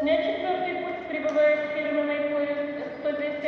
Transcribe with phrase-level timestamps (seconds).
[0.00, 3.42] Дня четвертый путь прибывает фирменный поезд 110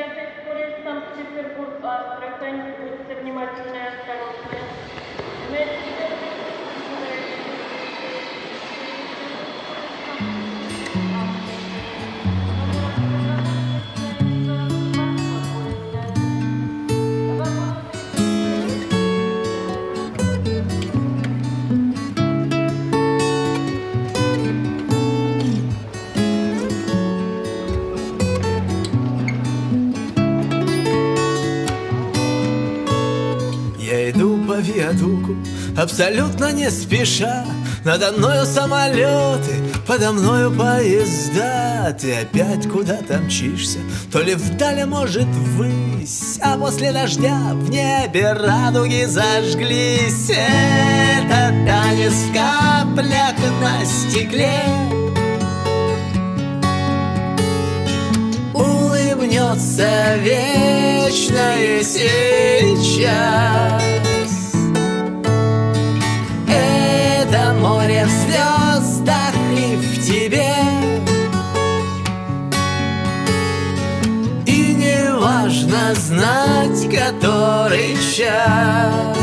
[0.45, 2.75] скорость Санкт-Петербург, Астрахань.
[2.79, 4.59] Будьте внимательны и осторожны.
[5.49, 6.52] Дня четвертый путь
[34.83, 35.37] виадуку,
[35.77, 37.45] абсолютно не спеша.
[37.85, 39.55] Надо мною самолеты,
[39.87, 41.97] подо мною поезда.
[42.01, 43.79] Ты опять куда-то мчишься,
[44.13, 46.39] то ли вдаль, а может ввысь.
[46.41, 50.31] А после дождя в небе радуги зажглись.
[50.31, 54.63] Это танец в каплях на стекле.
[58.55, 63.33] Улыбнется вечное сейчас.
[68.03, 70.55] Море в звездах и в тебе.
[74.47, 79.22] И не важно знать, который час.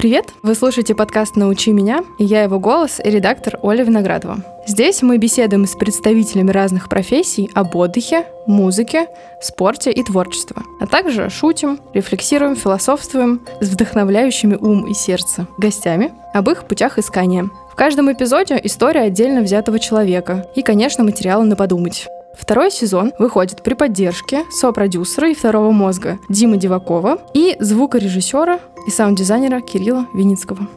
[0.00, 0.32] Привет!
[0.42, 4.38] Вы слушаете подкаст «Научи меня» и я его голос и редактор Оля Виноградова.
[4.66, 9.08] Здесь мы беседуем с представителями разных профессий об отдыхе, музыке,
[9.42, 10.56] спорте и творчестве.
[10.80, 17.50] А также шутим, рефлексируем, философствуем с вдохновляющими ум и сердце гостями об их путях искания.
[17.70, 22.06] В каждом эпизоде история отдельно взятого человека и, конечно, материалы на подумать.
[22.40, 29.60] Второй сезон выходит при поддержке сопродюсера и второго мозга Димы Дивакова и звукорежиссера и саунд-дизайнера
[29.60, 30.68] Кирилла Виницкого.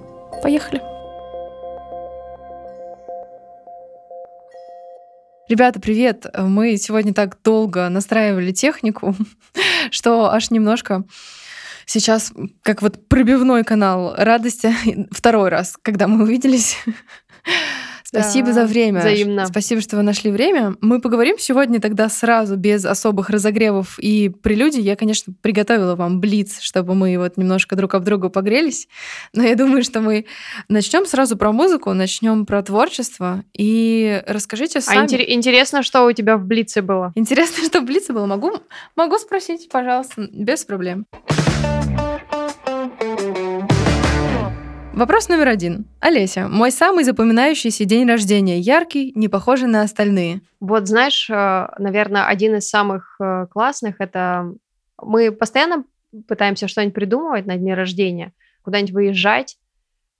[0.41, 0.81] Поехали!
[5.47, 6.25] Ребята, привет!
[6.37, 9.15] Мы сегодня так долго настраивали технику,
[9.91, 11.03] что аж немножко
[11.85, 14.73] сейчас, как вот пробивной канал радости,
[15.11, 16.77] второй раз, когда мы увиделись.
[18.13, 18.99] Спасибо Да, за время.
[18.99, 19.45] взаимно.
[19.47, 20.75] Спасибо, что вы нашли время.
[20.81, 24.81] Мы поговорим сегодня тогда сразу, без особых разогревов и прелюдий.
[24.81, 28.87] Я, конечно, приготовила вам блиц, чтобы мы вот немножко друг об друга погрелись.
[29.33, 30.25] Но я думаю, что мы
[30.69, 33.43] начнем сразу про музыку, начнем про творчество.
[33.57, 35.07] И расскажите А сами.
[35.07, 37.11] интер- интересно, что у тебя в Блице было?
[37.15, 38.25] Интересно, что в блице было.
[38.27, 38.51] Могу,
[38.95, 41.05] могу спросить, пожалуйста, без проблем.
[44.93, 45.85] Вопрос номер один.
[46.01, 48.59] Олеся, мой самый запоминающийся день рождения.
[48.59, 50.41] Яркий, не похожий на остальные.
[50.59, 54.53] Вот знаешь, наверное, один из самых э, классных это
[55.01, 55.85] мы постоянно
[56.27, 59.57] пытаемся что-нибудь придумывать на дне рождения, куда-нибудь выезжать.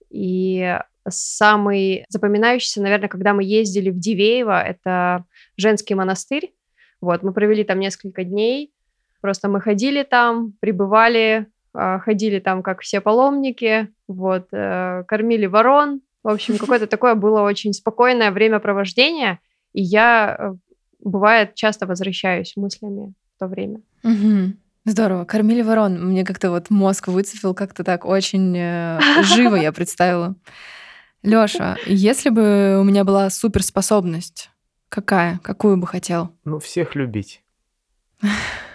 [0.09, 0.75] И
[1.07, 6.51] самый запоминающийся, наверное, когда мы ездили в Дивеево, это женский монастырь.
[6.99, 8.73] Вот, мы провели там несколько дней.
[9.21, 16.01] Просто мы ходили там, пребывали, э, ходили там, как все паломники, вот, э, кормили ворон.
[16.23, 19.39] В общем, какое-то такое было очень спокойное времяпровождение,
[19.73, 20.53] и я, э,
[20.99, 23.81] бывает, часто возвращаюсь мыслями в то время.
[24.03, 24.57] Мгм.
[24.85, 25.23] Здорово.
[25.23, 26.09] Кормили ворон.
[26.09, 30.35] Мне как-то вот мозг выцепил как-то так очень э, живо я представила.
[31.23, 34.49] Лёша, если бы у меня была суперспособность,
[34.89, 35.39] какая?
[35.41, 36.35] Какую бы хотел?
[36.43, 37.41] Ну, всех любить.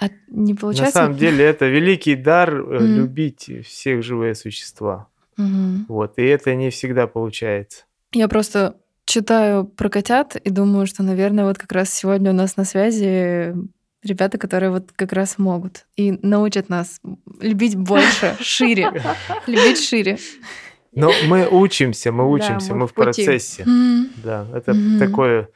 [0.00, 1.00] А не На получается?
[1.00, 5.08] самом деле это великий дар э, любить всех живые существа.
[5.36, 7.84] Вот, и это не всегда получается.
[8.12, 12.56] Я просто читаю про котят и думаю, что, наверное, вот как раз сегодня у нас
[12.56, 13.54] на связи
[14.04, 17.00] ребята, которые вот как раз могут и научат нас
[17.40, 18.92] любить больше, шире,
[19.46, 20.18] любить шире.
[20.94, 23.64] Но мы учимся, мы учимся, мы в процессе.
[24.22, 25.48] Да, это такое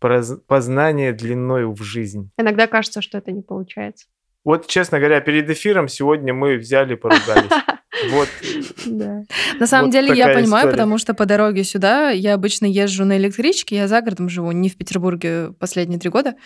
[0.00, 2.30] познание длиной в жизнь.
[2.38, 4.06] Иногда кажется, что это не получается.
[4.44, 7.50] Вот, честно говоря, перед эфиром сегодня мы взяли, поругались.
[8.10, 8.28] Вот,
[8.86, 9.24] Да.
[9.58, 10.70] На самом Вот деле я понимаю, история.
[10.70, 14.68] потому что по дороге сюда я обычно езжу на электричке, я за городом живу, не
[14.70, 16.36] в Петербурге последние три года.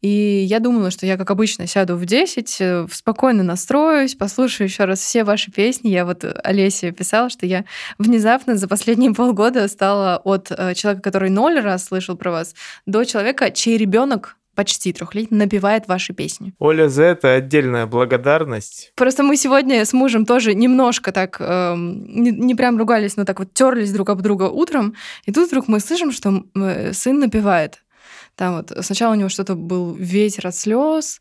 [0.00, 4.84] И я думала, что я, как обычно, сяду в 10, э, спокойно настроюсь, послушаю еще
[4.84, 5.88] раз все ваши песни.
[5.88, 7.64] Я вот Олесе писала, что я
[7.98, 12.54] внезапно за последние полгода стала от э, человека, который ноль раз слышал про вас,
[12.86, 16.52] до человека, чей ребенок почти трехлетний напевает ваши песни.
[16.58, 18.92] Оля, за это отдельная благодарность.
[18.96, 23.38] Просто мы сегодня с мужем тоже немножко так, эм, не, не прям ругались, но так
[23.38, 24.94] вот терлись друг об друга утром,
[25.26, 27.84] и тут вдруг мы слышим, что э, сын напевает.
[28.38, 31.20] Там вот сначала у него что-то был ветер от слез,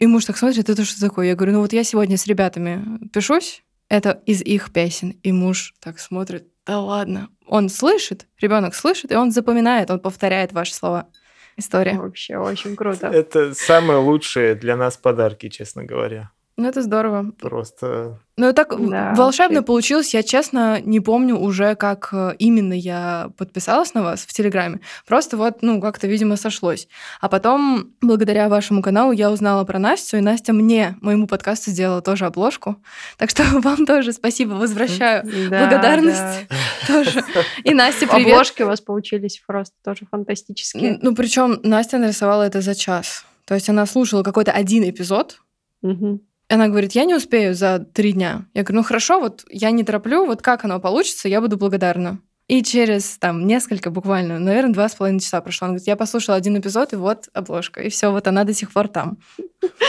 [0.00, 1.28] и муж так смотрит, это что такое?
[1.28, 5.10] Я говорю, ну вот я сегодня с ребятами пишусь, это из их песен.
[5.22, 7.28] И муж так смотрит, да ладно.
[7.46, 11.08] Он слышит, ребенок слышит, и он запоминает, он повторяет ваши слова.
[11.56, 12.00] История.
[12.00, 13.06] Вообще очень круто.
[13.06, 16.32] Это самые лучшие для нас подарки, честно говоря.
[16.58, 17.32] Ну, это здорово.
[17.38, 19.66] Просто Ну, так Да, волшебно вообще.
[19.66, 20.14] получилось.
[20.14, 24.80] Я, честно, не помню уже, как э, именно я подписалась на вас в Телеграме.
[25.06, 26.88] Просто вот, ну, как-то, видимо, сошлось.
[27.20, 32.00] А потом, благодаря вашему каналу, я узнала про Настю, и Настя мне, моему подкасту, сделала
[32.00, 32.76] тоже обложку.
[33.18, 36.48] Так что вам тоже спасибо, возвращаю Да, благодарность
[36.86, 37.22] тоже.
[37.64, 38.14] И Настя, да.
[38.14, 38.32] привет.
[38.32, 40.98] Обложки у вас получились просто тоже фантастические.
[41.02, 43.26] Ну, причем Настя нарисовала это за час.
[43.44, 45.38] То есть она слушала какой-то один эпизод,
[45.82, 46.20] Мгм.
[46.48, 48.46] И Она говорит, я не успею за три дня.
[48.54, 52.20] Я говорю, ну хорошо, вот я не тороплю, вот как оно получится, я буду благодарна.
[52.48, 55.66] И через там несколько буквально, наверное, два с половиной часа прошло.
[55.66, 57.82] Он говорит, я послушала один эпизод, и вот обложка.
[57.82, 59.18] И все, вот она до сих пор там.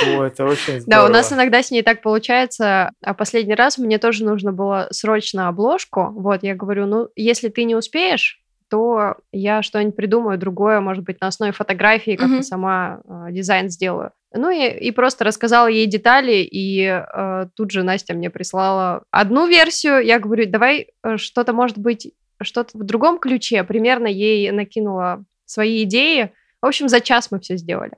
[0.08, 0.86] о, это очень здорово.
[0.88, 2.92] Да, у нас иногда с ней так получается.
[3.04, 6.12] А последний раз мне тоже нужно было срочно обложку.
[6.16, 11.22] Вот, я говорю, ну, если ты не успеешь, то я что-нибудь придумаю другое, может быть,
[11.22, 14.12] на основе фотографии как-то сама э, дизайн сделаю.
[14.34, 19.48] Ну и, и просто рассказала ей детали, и э, тут же Настя мне прислала одну
[19.48, 20.04] версию.
[20.06, 23.64] Я говорю, давай э, что-то, может быть, что-то в другом ключе.
[23.64, 26.34] Примерно ей накинула свои идеи.
[26.62, 27.94] В общем, за час мы все сделали.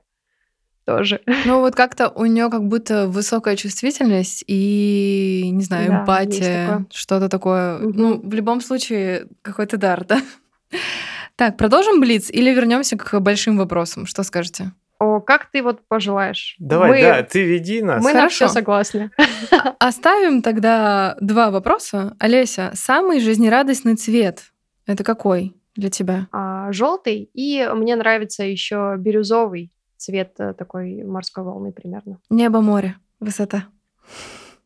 [0.84, 1.20] Тоже.
[1.44, 7.28] Ну вот как-то у нее как будто высокая чувствительность и, не знаю, Да, эмпатия, что-то
[7.28, 7.78] такое.
[7.78, 7.92] Мгм.
[7.96, 10.20] Ну, в любом случае, какой-то дар, да?
[11.36, 14.06] Так, продолжим Блиц или вернемся к большим вопросам?
[14.06, 14.72] Что скажете?
[15.00, 16.56] О, как ты вот пожелаешь?
[16.58, 18.04] Давай, мы, да, ты веди нас.
[18.04, 18.46] мы на Хорошо.
[18.46, 19.10] все согласны.
[19.78, 22.14] Оставим тогда два вопроса.
[22.20, 24.52] Олеся, самый жизнерадостный цвет—
[24.86, 26.28] это какой для тебя?
[26.32, 32.18] А, желтый, и мне нравится еще бирюзовый цвет э, такой морской волны примерно.
[32.28, 33.68] Небо, море, высота.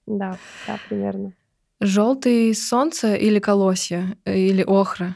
[0.05, 0.37] Да,
[0.67, 1.33] да, примерно.
[1.81, 5.15] Желтый солнце или колосья, э, или охра?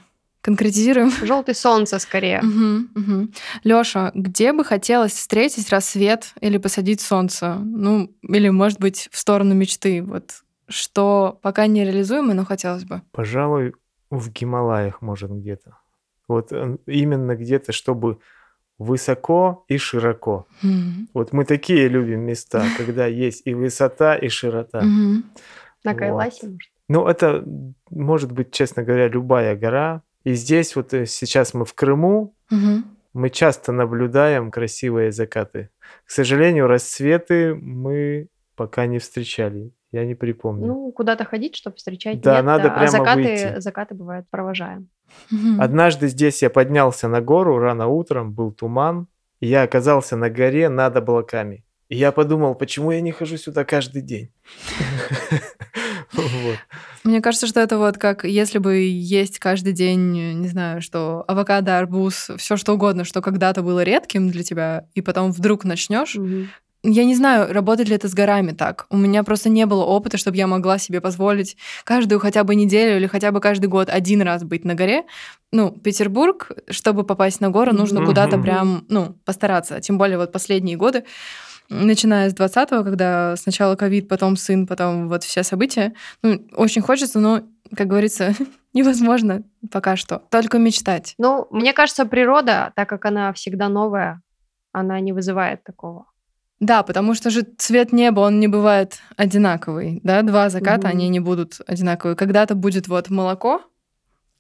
[0.49, 1.11] Конкретизируем.
[1.27, 2.43] Желтый солнце скорее.
[3.65, 7.57] Лёша, где бы хотелось встретить рассвет или посадить солнце?
[7.57, 10.03] Ну, или, может быть, в сторону мечты.
[10.03, 13.03] Вот что пока не реализуемо, но хотелось бы.
[13.13, 13.75] Пожалуй,
[14.11, 15.77] в Гималаях, может, где-то.
[16.29, 18.19] Вот э, именно где-то, чтобы
[18.79, 20.47] высоко и широко.
[20.63, 21.09] Мгм.
[21.13, 24.81] Вот мы такие любим места, когда есть и высота, и широта.
[24.81, 25.25] Мгм.
[25.85, 25.99] На Вот.
[25.99, 26.71] Кайласе, может.
[26.89, 27.45] Ну, это
[27.91, 30.03] может быть, честно говоря, любая гора.
[30.29, 32.85] И здесь вот э, сейчас мы в Крыму, Мгм.
[33.15, 35.71] мы часто наблюдаем красивые закаты.
[36.05, 39.73] К сожалению, рассветы мы пока не встречали.
[39.91, 40.67] Я не припомню.
[40.67, 42.21] Ну, куда-то ходить, чтобы встречать.
[42.21, 43.61] Да, Нет, надо а прямо закаты, выйти.
[43.61, 44.91] закаты бывают, провожаем.
[45.59, 49.07] Однажды здесь я поднялся на гору рано утром, был туман,
[49.41, 51.65] и я оказался на горе над облаками.
[51.89, 54.31] И я подумал, почему я не хожу сюда каждый день?
[56.13, 56.59] Вот.
[57.05, 61.79] Мне кажется, что это вот как если бы есть каждый день, не знаю, что авокадо,
[61.79, 66.17] арбуз, все что угодно, что когда-то было редким для тебя, и потом вдруг начнешь.
[66.85, 68.87] Я не знаю, работает ли это с горами так.
[68.89, 72.97] У меня просто не было опыта, чтобы я могла себе позволить каждую хотя бы неделю
[72.97, 75.03] или хотя бы каждый год один раз быть на горе.
[75.51, 78.07] Ну, Петербург, чтобы попасть на гору, нужно Мгм.
[78.07, 79.81] куда-то прям, ну, постараться.
[79.81, 81.03] Тем более вот последние годы,
[81.69, 85.95] начиная с 20-го, когда сначала ковид, потом сын, потом вот все события.
[86.23, 87.43] Ну, очень хочется, но,
[87.77, 88.33] как говорится,
[88.73, 90.23] невозможно пока что.
[90.31, 91.15] Только мечтать.
[91.19, 94.23] Ну, мне кажется, природа, так как она всегда новая,
[94.73, 96.07] она не вызывает такого.
[96.61, 100.97] Да, потому что же цвет неба, он не бывает одинаковый, да, два заката, Мгм.
[100.97, 102.17] они не будут одинаковые.
[102.17, 103.63] Когда-то будет вот молоко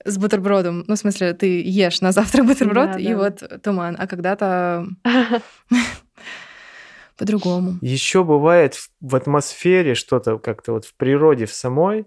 [0.04, 3.16] с бутербродом, ну, в смысле, ты ешь на завтрак бутерброд, Да, и да.
[3.16, 4.86] вот туман, а когда-то
[7.18, 7.78] по-другому.
[7.80, 12.06] Еще бывает в- атмосфере что-то как-то вот в природе в самой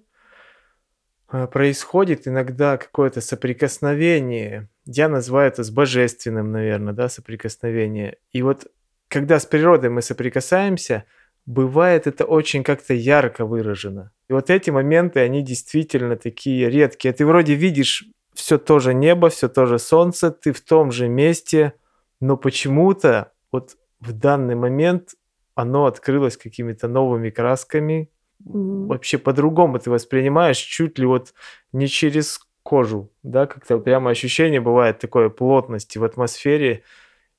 [1.31, 4.69] э, происходит иногда какое-то соприкосновение.
[4.85, 8.17] Я называю это с божественным, наверное, да, соприкосновение.
[8.31, 8.67] И вот
[9.07, 11.03] когда с природой мы соприкасаемся,
[11.45, 14.11] бывает это очень как-то ярко выражено.
[14.29, 17.13] И вот эти моменты, они действительно такие редкие.
[17.13, 21.09] Ты вроде видишь все то же небо, все то же солнце, ты в том же
[21.09, 21.73] месте,
[22.21, 25.15] но почему-то вот в данный момент
[25.55, 28.10] оно открылось какими-то новыми красками.
[28.43, 28.88] Мгм.
[28.88, 31.34] Вообще по-другому ты воспринимаешь, чуть ли вот
[31.72, 36.84] не через кожу, да, как-то прямо ощущение бывает такой плотности в атмосфере,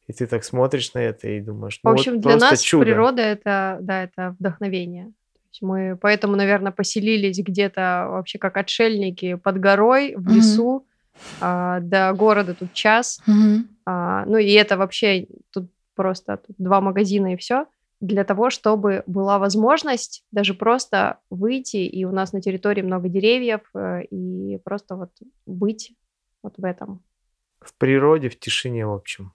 [0.07, 2.61] и ты так смотришь на это и думаешь, В ну общем, вот для просто нас
[2.61, 2.85] чудо.
[2.85, 5.13] природа это, да, это вдохновение.
[5.61, 10.87] Мы поэтому, наверное, поселились где-то вообще как отшельники под горой, в лесу,
[11.41, 13.21] а, до города тут час.
[13.27, 13.69] Мгм.
[13.85, 17.67] А, ну и это вообще тут просто тут два магазина и все.
[18.01, 23.61] Для того, чтобы была возможность даже просто выйти, и у нас на территории много деревьев,
[23.75, 25.11] э, и просто вот
[25.47, 25.95] быть
[26.43, 27.03] вот в этом.
[27.61, 29.33] В природе, в тишине, в общем.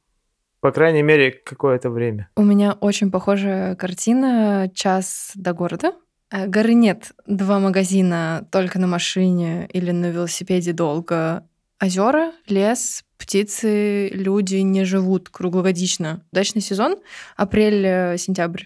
[0.59, 2.29] По крайней мере, какое-то время.
[2.35, 5.93] У меня очень похожая картина «Час до города».
[6.29, 11.47] Э, Горы нет, два магазина только на машине или на велосипеде долго.
[11.79, 16.23] Озера, лес, птицы, люди не живут круглогодично.
[16.31, 16.95] Дачный сезон,
[17.35, 18.63] апрель-сентябрь.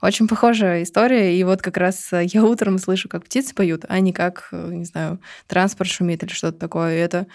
[0.00, 1.38] Очень похожая история.
[1.38, 4.70] И вот как раз э, я утром слышу, как птицы поют, а не как, э,
[4.72, 6.96] не знаю, транспорт шумит или что-то такое.
[6.96, 7.26] И это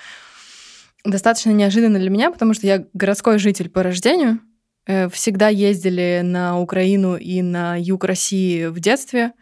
[1.03, 4.39] достаточно неожиданно для меня, потому что я городской житель по рождению.
[4.87, 9.33] Э, Всегда ездили на Украину и на юг России в детстве.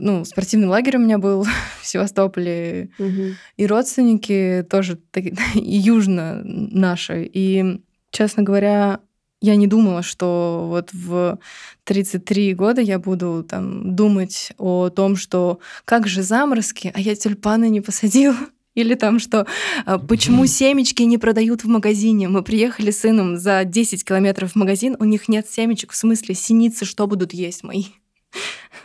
[0.00, 1.44] Ну, спортивный лагерь у меня был
[1.80, 2.90] в Севастополе.
[2.98, 3.36] Мгм.
[3.56, 7.30] И родственники тоже таки- и южно наши.
[7.32, 7.80] И,
[8.10, 9.00] честно говоря,
[9.42, 11.38] я не думала, что вот в
[11.84, 17.68] 33 года я буду там думать о том, что как же заморозки, а я тюльпаны
[17.68, 18.36] не посадила.
[18.74, 19.46] Или там, что
[19.84, 22.28] а, почему семечки не продают в магазине.
[22.28, 26.34] Мы приехали с сыном за 10 километров в магазин, у них нет семечек, в смысле
[26.36, 27.84] синицы, что будут есть мои.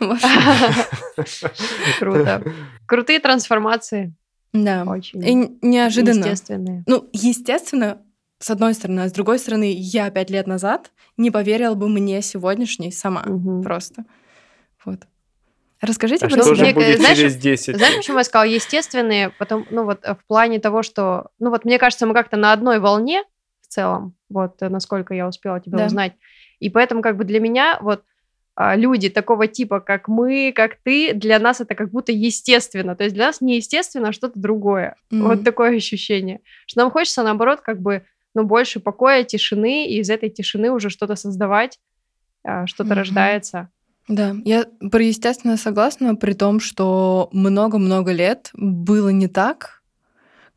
[1.98, 2.42] Круто.
[2.86, 4.14] Крутые трансформации.
[4.52, 4.84] Да.
[4.86, 6.20] Очень И неожиданно.
[6.24, 6.84] естественные.
[6.86, 8.02] Ну, естественно,
[8.38, 12.20] с одной стороны, а с другой стороны, я пять лет назад не поверила бы мне
[12.22, 13.24] сегодняшней сама.
[13.62, 14.04] Просто.
[14.84, 15.00] Вот.
[15.80, 17.76] Расскажите А про что же будет знаешь, через 10?
[17.76, 19.30] Знаешь, почему я сказала естественные?
[19.38, 22.52] Потом, ну вот э, в плане того, что, ну вот мне кажется, мы как-то на
[22.54, 23.22] одной волне
[23.60, 25.86] в целом, вот э, насколько я успела тебя Да.
[25.86, 26.14] узнать.
[26.60, 28.04] И поэтому как бы для меня вот
[28.58, 32.96] люди такого типа, как мы, как ты, для нас это как будто естественно.
[32.96, 34.96] То есть для нас не естественно, а что-то другое.
[35.10, 35.28] Мгм.
[35.28, 36.40] Вот такое ощущение.
[36.66, 40.88] Что нам хочется, наоборот, как бы, ну, больше покоя, тишины, и из этой тишины уже
[40.90, 41.78] что-то создавать,
[42.44, 42.98] а, что-то Мгм.
[42.98, 43.68] рождается.
[44.08, 49.82] Да, я про естественно согласна, при том, что много-много лет было не так,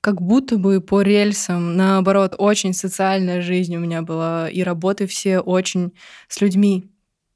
[0.01, 5.39] как будто бы по рельсам, наоборот, очень социальная жизнь у меня была, и работы все
[5.39, 5.93] очень
[6.27, 6.89] с людьми.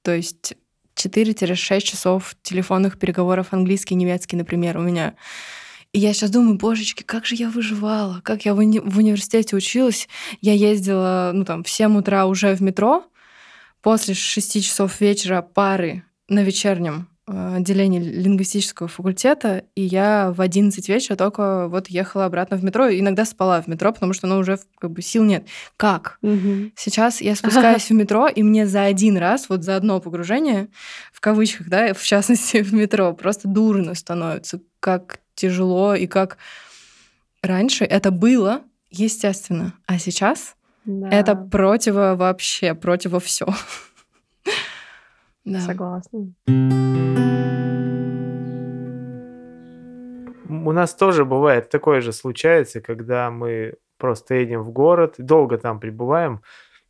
[0.03, 0.53] То есть
[0.95, 5.15] 4-6 часов телефонных переговоров английский, немецкий, например, у меня.
[5.91, 9.55] И я сейчас думаю, божечки, как же я выживала, как я в, уни- в университете
[9.55, 10.07] училась.
[10.41, 13.05] Я ездила, ну там, в 7 утра уже в метро,
[13.81, 21.15] после 6 часов вечера пары на вечернем отделении лингвистического факультета, и я в 11 вечера
[21.15, 24.59] только вот ехала обратно в метро, и иногда спала в метро, потому что ну, уже
[24.77, 25.47] как бы сил нет.
[25.77, 26.19] Как?
[26.75, 30.67] Сейчас я спускаюсь в метро, и мне за один раз, вот за одно погружение,
[31.13, 36.37] в кавычках, да, в частности, в метро, просто дурно становится, как тяжело и как
[37.41, 38.61] раньше это было
[38.91, 43.47] естественно, а сейчас Да, это противо вообще, противо все.
[45.45, 45.59] Да.
[45.59, 46.33] согласна.
[50.49, 55.79] У нас тоже бывает такое же случается, когда мы просто едем в город, долго там
[55.79, 56.41] пребываем.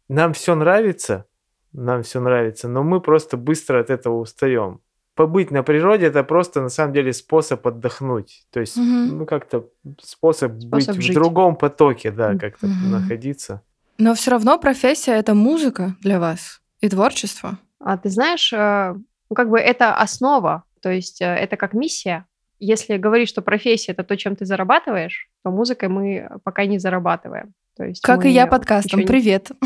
[0.09, 1.25] Нам все нравится,
[1.71, 4.81] нам все нравится, но мы просто быстро от этого устаем.
[5.15, 8.47] Побыть на природе это просто на самом деле способ отдохнуть.
[8.51, 9.19] То есть, Мгм.
[9.19, 9.69] ну, как-то
[10.01, 11.15] способ, быть Способ в жить.
[11.15, 12.91] другом потоке, да, как-то Мгм.
[12.91, 13.61] находиться.
[13.99, 17.59] Но все равно профессия это музыка для вас и творчество.
[17.85, 18.93] А ты знаешь, э,
[19.29, 22.25] ну, как бы это основа, то есть э, это как миссия.
[22.59, 27.53] Если говорить, что профессия это то, чем ты зарабатываешь, то музыкой мы пока не зарабатываем.
[27.75, 29.01] То есть Как и я подкастом.
[29.01, 29.51] не- Привет.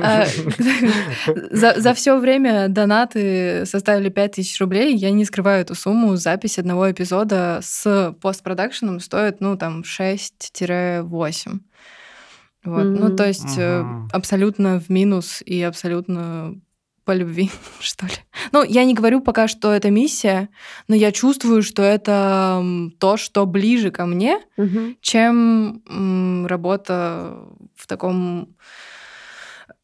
[0.00, 0.24] А,
[1.50, 4.94] За, за все время донаты составили 5000 рублей.
[4.96, 6.16] Я не скрываю эту сумму.
[6.16, 11.58] Запись одного эпизода с постпродакшеном стоит, ну, там, 6-8.
[12.66, 12.88] Вот.
[12.94, 13.16] Ну, Мгм.
[13.16, 14.08] то есть Мгм.
[14.12, 16.54] абсолютно в минус и абсолютно
[17.04, 18.12] по любви, что ли.
[18.52, 20.48] Ну, я не говорю пока, что это миссия,
[20.88, 22.62] но я чувствую, что это
[22.98, 24.96] то, что ближе ко мне, Мгм.
[25.00, 27.38] чем м, работа
[27.76, 28.56] в таком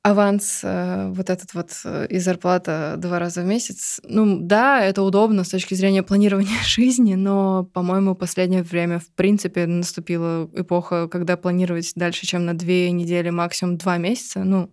[0.02, 4.00] аванс э, вот этот вот э, и зарплата два раза в месяц.
[4.04, 9.66] Ну да, это удобно с точки зрения планирования жизни, но, по-моему, последнее время в принципе
[9.66, 14.70] наступила эпоха, когда планировать дальше, чем на две недели, максимум два месяца, ну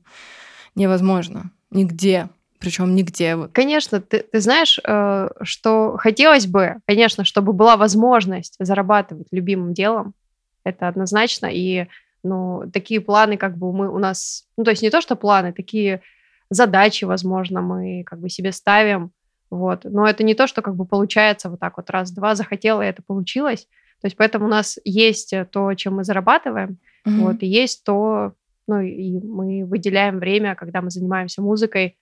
[0.75, 1.51] невозможно.
[1.69, 2.29] Нигде.
[2.59, 3.37] Причем нигде.
[3.53, 10.13] Конечно, ты, ты знаешь, э, что хотелось бы, конечно, чтобы была возможность зарабатывать любимым делом.
[10.65, 11.45] Это однозначно.
[11.45, 11.87] И
[12.23, 15.53] ну, такие планы, как бы мы у нас, ну, то есть не то, что планы,
[15.53, 16.01] такие
[16.49, 19.11] задачи, возможно, мы как бы себе ставим.
[19.49, 19.83] Вот.
[19.83, 23.01] Но это не то, что как бы получается вот так вот раз-два захотела, и это
[23.01, 23.67] получилось.
[24.01, 27.21] То есть поэтому у нас есть э, то, чем мы зарабатываем, Мгм.
[27.21, 28.33] вот, и есть то,
[28.67, 31.97] ну, и мы выделяем время, когда мы занимаемся музыкой,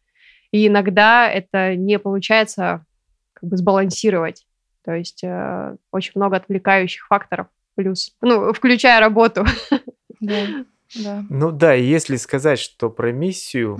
[0.52, 2.86] и иногда это не получается
[3.34, 4.46] как бы сбалансировать.
[4.84, 9.46] То есть э, очень много отвлекающих факторов, плюс, ну, включая работу.
[10.20, 11.26] Да, да.
[11.30, 13.78] Ну да, и если сказать, что про миссию,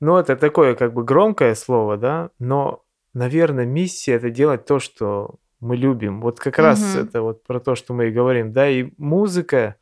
[0.00, 5.36] ну это такое как бы громкое слово, да, но, наверное, миссия это делать то, что
[5.60, 6.20] мы любим.
[6.20, 9.76] Вот как раз это вот про то, что мы и говорим, да, и музыка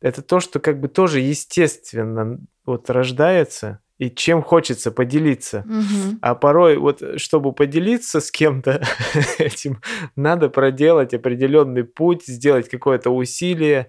[0.00, 5.62] это то, что как бы тоже естественно вот рождается, и чем хочется поделиться.
[5.66, 6.18] Мгм.
[6.22, 8.82] А порой вот, чтобы поделиться с кем-то
[9.38, 9.82] этим,
[10.16, 13.88] надо проделать определенный путь, сделать какое-то усилие.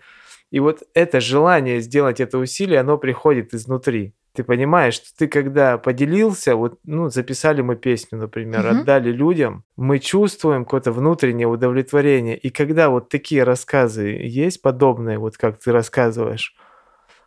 [0.51, 4.13] И вот это желание сделать это усилие, оно приходит изнутри.
[4.33, 8.81] Ты понимаешь, что ты когда поделился, вот, ну, записали мы песню, например, Мгм.
[8.81, 12.37] отдали людям, мы чувствуем какое-то внутреннее удовлетворение.
[12.37, 16.55] И когда вот такие рассказы есть, подобные, вот как ты рассказываешь,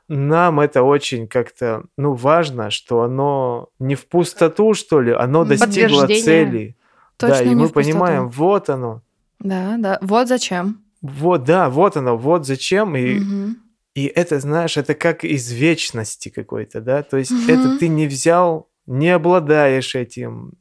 [0.08, 6.06] нам это очень как-то, ну, важно, что оно не в пустоту, что ли, оно достигло
[6.06, 6.76] цели.
[7.18, 9.02] да, Точно и не мы понимаем, вот оно,
[9.38, 9.98] Да, да.
[10.02, 10.83] Вот зачем.
[11.04, 12.96] Вот, да, вот оно, вот зачем.
[12.96, 13.56] И, Мгм.
[13.94, 17.42] и это, знаешь, это как из вечности какой-то, да, то есть Мгм.
[17.46, 20.54] это ты не взял, не обладаешь этим.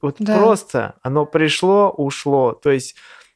[0.00, 0.34] Вот Да.
[0.38, 2.52] просто оно пришло, ушло.
[2.52, 2.94] То есть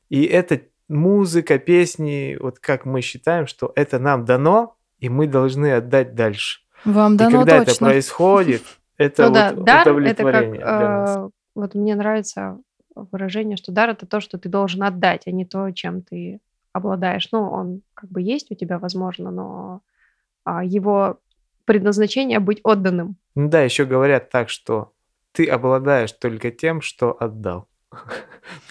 [0.09, 5.73] и это музыка, песни, вот как мы считаем, что это нам дано, и мы должны
[5.73, 6.61] отдать дальше.
[6.85, 8.62] Вам и дано когда это происходит,
[8.99, 11.16] это Ну вот да, дар это как, удовлетворение для нас.
[11.16, 12.59] э, вот мне нравится
[12.95, 16.38] выражение, что дар это то, что ты должен отдать, а не то, чем ты
[16.73, 17.29] обладаешь.
[17.33, 19.81] Ну, он как бы есть у тебя, возможно, но
[20.45, 21.19] а, его
[21.64, 23.17] предназначение быть отданным.
[23.35, 24.93] Ну да, еще говорят так, что
[25.33, 27.69] ты обладаешь только тем, что отдал.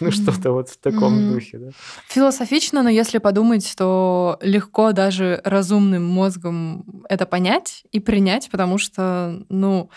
[0.01, 1.69] Ну, что-то вот в таком духе, да.
[2.09, 9.41] Философично, но если подумать, то легко даже разумным мозгом это понять и принять, потому что,
[9.47, 9.89] ну,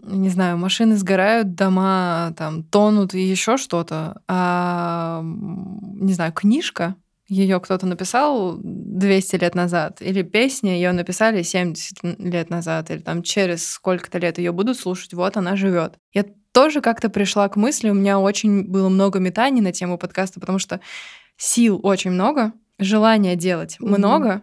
[0.00, 4.20] не знаю, машины сгорают, дома там тонут и еще что-то.
[4.26, 12.18] А, не знаю, книжка, ее кто-то написал 200 лет назад, или песня, ее написали 70
[12.18, 15.94] лет назад, или там через сколько-то лет ее будут слушать, вот она живет.
[16.12, 20.38] Я тоже как-то пришла к мысли, у меня очень было много метаний на тему подкаста,
[20.38, 20.80] потому что
[21.36, 23.98] сил очень много, желания делать Мгм.
[23.98, 24.42] много,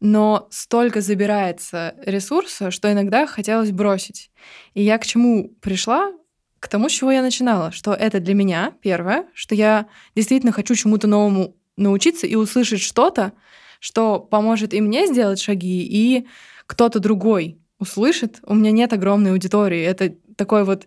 [0.00, 4.30] но столько забирается ресурса, что иногда хотелось бросить.
[4.74, 6.12] И я к чему пришла?
[6.58, 10.74] К тому, с чего я начинала, что это для меня первое, что я действительно хочу
[10.74, 13.32] чему-то новому научиться и услышать что-то,
[13.80, 16.26] что поможет и мне сделать шаги, и
[16.66, 18.40] кто-то другой услышит.
[18.44, 19.82] У меня нет огромной аудитории.
[19.82, 20.86] Это такой вот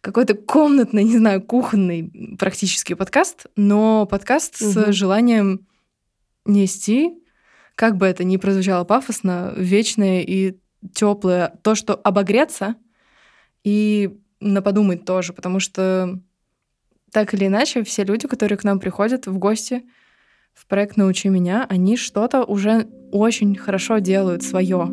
[0.00, 4.92] какой-то комнатный, не знаю, кухонный практически подкаст, но подкаст с Мгм.
[4.92, 5.66] желанием
[6.46, 7.12] нести,
[7.74, 10.56] как бы это ни прозвучало пафосно, вечное и
[10.94, 12.76] теплое, то, что обогреться
[13.62, 16.18] и на подумать тоже, потому что
[17.12, 19.82] так или иначе все люди, которые к нам приходят в гости
[20.60, 24.88] в проект «Научи меня», они что-то уже очень хорошо делают свое.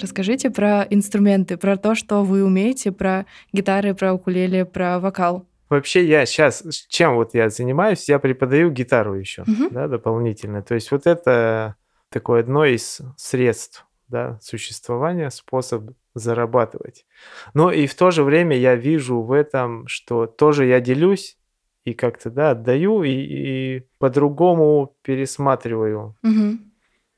[0.00, 5.46] Расскажите про инструменты, про то, что вы умеете, про гитары, про укулеле, про вокал.
[5.70, 9.68] Вообще я сейчас, чем вот я занимаюсь, я преподаю гитару еще, Мгм.
[9.70, 10.60] да, дополнительно.
[10.62, 11.76] То есть вот это
[12.10, 17.06] такое одно из средств, да, существования, способ зарабатывать.
[17.54, 21.38] Но и в то же время я вижу в этом, что тоже я делюсь
[21.84, 26.72] и как-то, да, отдаю и, и по-другому пересматриваю Мгм.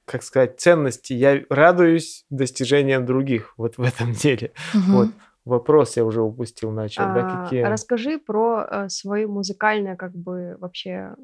[0.06, 1.12] как сказать, ценности.
[1.12, 4.52] Я радуюсь достижениям других вот в этом деле.
[4.72, 4.92] Мгм.
[4.92, 5.10] Вот.
[5.44, 7.62] Вопрос я уже упустил, начал, да, А, какие...
[7.64, 11.16] Расскажи про э, свое музыкальное, как бы вообще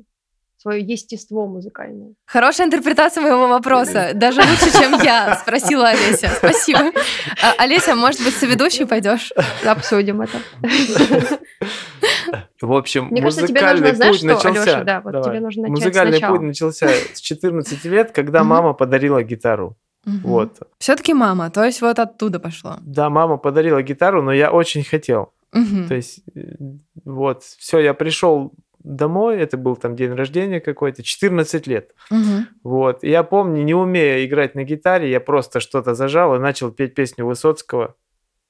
[0.61, 2.13] свое естество музыкальное.
[2.27, 4.11] Хорошая интерпретация моего вопроса.
[4.15, 6.29] Даже лучше, чем я, спросила Олеся.
[6.37, 6.93] Спасибо.
[7.43, 9.33] А, Олеся, может быть, соведущей пойдешь?
[9.65, 10.39] Обсудим это.
[12.61, 14.63] В общем, Мне кажется, тебе музыкальный нужно, знаешь путь что, начался...
[14.63, 15.31] Алёша, да, вот Давай.
[15.31, 16.37] тебе нужно начать Музыкальный сначала.
[16.37, 19.79] путь начался с 14 лет, когда мама подарила гитару.
[20.05, 20.59] Вот.
[20.79, 22.77] Все-таки мама, то есть вот оттуда пошло.
[22.83, 25.33] Да, мама подарила гитару, но я очень хотел.
[25.53, 26.41] То есть, э,
[27.05, 31.95] вот, все, я пришел домой, это был там день рождения какой-то, 14 лет.
[32.11, 32.49] Мгм.
[32.65, 33.05] Вот.
[33.05, 36.95] И я помню, не умея играть на гитаре, я просто что-то зажал и начал петь
[36.95, 37.95] песню Высоцкого.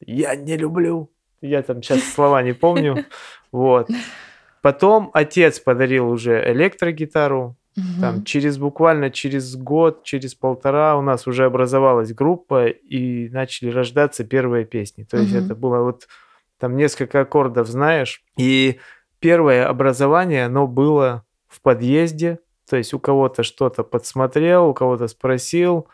[0.00, 1.10] Я не люблю.
[1.42, 3.04] Я там сейчас слова не помню.
[3.52, 3.88] Вот.
[4.62, 7.56] Потом отец подарил уже электрогитару.
[7.76, 8.00] Мгм.
[8.00, 14.24] Там через буквально через год, через полтора у нас уже образовалась группа и начали рождаться
[14.24, 15.04] первые песни.
[15.04, 15.44] То есть Мгм.
[15.44, 16.08] это было вот
[16.58, 18.22] там несколько аккордов знаешь.
[18.36, 18.80] И
[19.20, 25.88] первое образование, оно было в подъезде, то есть у кого-то что-то подсмотрел, у кого-то спросил.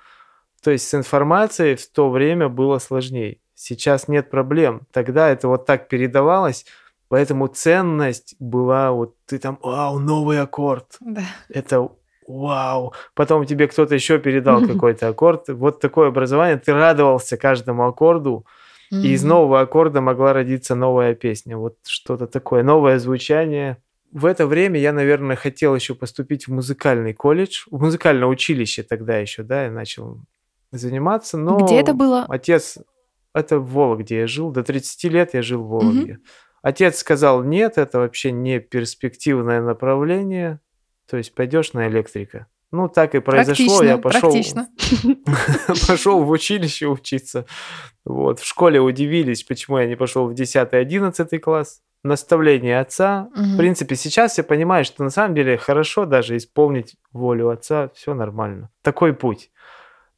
[0.62, 3.38] То есть с информацией в то время было сложнее.
[3.54, 4.82] Сейчас нет проблем.
[4.92, 6.66] Тогда это вот так передавалось,
[7.08, 10.96] поэтому ценность была вот ты там, вау, новый аккорд.
[11.00, 11.22] Да.
[11.48, 11.88] Это
[12.26, 12.92] вау.
[13.14, 15.48] Потом тебе кто-то еще передал какой-то аккорд.
[15.48, 16.58] Вот такое образование.
[16.58, 18.44] Ты радовался каждому аккорду.
[18.90, 21.56] И из нового аккорда могла родиться новая песня.
[21.56, 23.78] Вот что-то такое, новое звучание.
[24.12, 29.18] В это время я, наверное, хотел еще поступить в музыкальный колледж, в музыкальное училище тогда
[29.18, 30.20] еще, да, я начал
[30.70, 31.36] заниматься.
[31.36, 32.24] Но Где это было?
[32.28, 32.78] Отец,
[33.34, 36.18] это в Вологде я жил, до 30 лет я жил в Вологде.
[36.62, 40.60] Отец сказал, нет, это вообще не перспективное направление,
[41.08, 42.46] то есть пойдешь на электрика.
[42.72, 44.68] Ну, так и произошло, я пошел, практично.
[45.86, 47.46] пошел в училище учиться.
[48.06, 48.38] Вот.
[48.40, 51.82] В школе удивились, почему я не пошел в 10-11 класс.
[52.04, 53.28] Наставление отца.
[53.34, 53.56] В Мгм.
[53.58, 58.70] принципе, сейчас я понимаю, что на самом деле хорошо даже исполнить волю отца, все нормально.
[58.82, 59.50] Такой путь.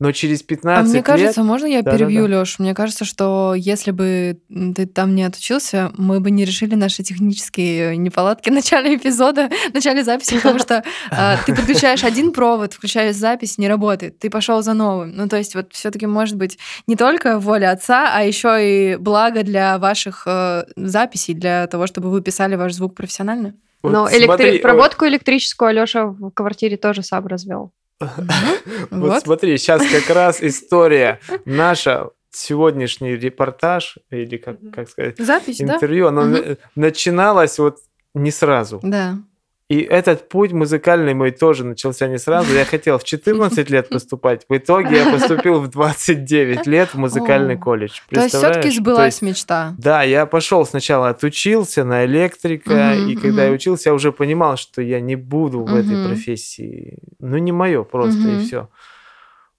[0.00, 1.04] Но через А 15 мне лет...
[1.04, 2.04] кажется, можно я Да-да-да.
[2.04, 2.60] перебью, Лёш?
[2.60, 7.96] Мне кажется, что если бы ты там не отучился, мы бы не решили наши технические
[7.96, 13.16] неполадки в начале эпизода, в начале записи, потому что а, ты подключаешь один провод, включаешь
[13.16, 15.16] запись, не работает, ты пошел за новым.
[15.16, 18.96] Ну, то есть вот все таки может быть не только воля отца, а еще и
[18.96, 23.54] благо для ваших э, записей, для того, чтобы вы писали ваш звук профессионально.
[23.82, 27.72] Вот Но смотри, электри- ой, проводку электрическую Алёша в квартире тоже сам развел.
[28.90, 35.74] Вот, смотри, сейчас как раз история наша сегодняшний репортаж или как, как сказать Запись, да?
[35.74, 36.32] интервью, оно Мгм.
[36.32, 37.78] на- начиналось вот
[38.14, 38.80] не сразу.
[38.82, 39.16] Да.
[39.68, 42.54] И этот путь музыкальный мой тоже начался не сразу.
[42.54, 44.46] Я хотел в 14 лет поступать.
[44.48, 47.58] В итоге я поступил в 29 лет в музыкальный О.
[47.58, 48.00] колледж.
[48.08, 49.74] То есть все-таки сбылась есть, мечта.
[49.76, 54.80] Да, я пошел сначала отучился на электрика, и когда я учился, я уже понимал, что
[54.80, 56.98] я не буду в этой профессии.
[57.18, 58.70] Ну, не мое просто, и все.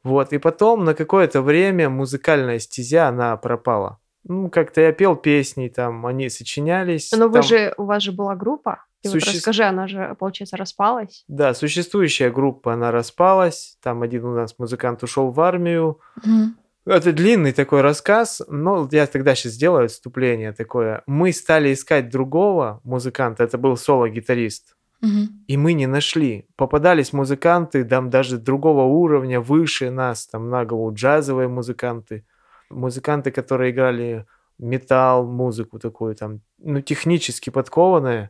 [0.04, 4.00] Вот, и потом на какое-то время музыкальная стезя, она пропала.
[4.24, 7.12] Ну, как-то я пел песни, там, они сочинялись.
[7.12, 8.86] Но вы там- же, у вас же была группа.
[9.04, 11.24] Вот Суще- расскажи, она же, получается, распалась.
[11.28, 13.78] Да, существующая группа, она распалась.
[13.82, 16.00] Там один у нас музыкант ушел в армию.
[16.26, 16.58] Мгм.
[16.86, 21.04] Это длинный такой рассказ, но я тогда сейчас сделаю отступление такое.
[21.08, 25.44] Мы стали искать другого музыканта, это был соло-гитарист, Мгм.
[25.48, 26.48] и мы не нашли.
[26.56, 32.26] Попадались музыканты, там даже другого уровня, выше нас, там на голову джазовые музыканты,
[32.70, 34.26] музыканты, которые играли
[34.58, 38.30] металл, музыку такую там, ну, технически подкованные,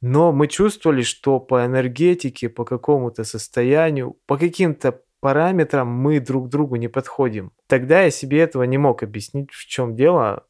[0.00, 6.76] но мы чувствовали, что по энергетике, по какому-то состоянию, по каким-то параметрам мы друг другу
[6.76, 7.52] не подходим.
[7.66, 10.46] Тогда я себе этого не мог объяснить, в чем дело.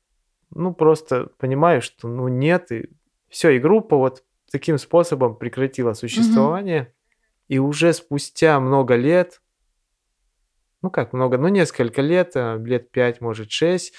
[0.51, 2.91] Ну, просто понимаю, что ну нет, и
[3.29, 6.93] все, и группа вот таким способом прекратила существование.
[7.49, 9.41] И уже спустя много лет,
[10.83, 13.95] ну как много, ну несколько лет, а, лет пять, может шесть,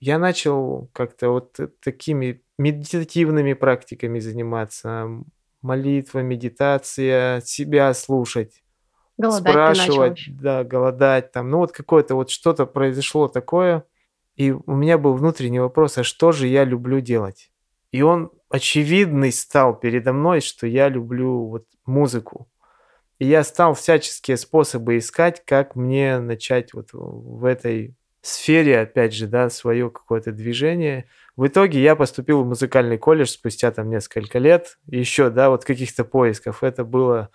[0.00, 5.08] я начал как-то вот э, такими медитативными практиками заниматься,
[5.62, 8.62] молитва, медитация, себя слушать,
[9.16, 13.84] Голодать спрашивать, да, голодать там, ну вот какое-то вот что-то произошло такое,
[14.36, 17.50] и у меня был внутренний вопрос, а что же я люблю делать?
[17.92, 22.48] И он очевидный стал передо мной, что я люблю вот музыку.
[23.18, 29.26] И я стал всяческие способы искать, как мне начать вот в этой сфере, опять же,
[29.26, 31.06] да, свое какое-то движение.
[31.40, 36.04] В итоге я поступил в музыкальный колледж спустя там несколько лет, еще, да, вот каких-то
[36.04, 36.62] поисков.
[36.62, 37.30] Это было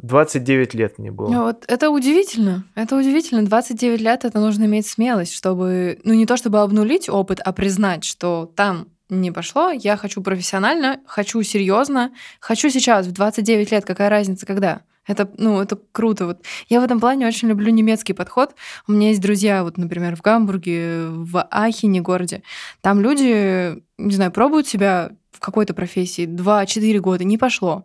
[0.00, 1.28] 29 лет мне было.
[1.28, 2.64] Ну, Вот это удивительно.
[2.76, 3.44] Это удивительно.
[3.44, 8.04] 29 лет это нужно иметь смелость, чтобы, ну не то чтобы обнулить опыт, а признать,
[8.04, 14.10] что там не пошло, я хочу профессионально, хочу серьезно, хочу сейчас, в 29 лет, какая
[14.10, 14.82] разница, когда?
[15.08, 16.26] Это, ну, это круто.
[16.26, 16.44] Вот.
[16.68, 18.54] Я в этом плане очень люблю немецкий подход.
[18.86, 22.42] У меня есть друзья, вот, например, в Гамбурге, в Ахене городе.
[22.82, 27.84] Там люди, не знаю, пробуют себя в какой-то профессии 2-4 года, не пошло.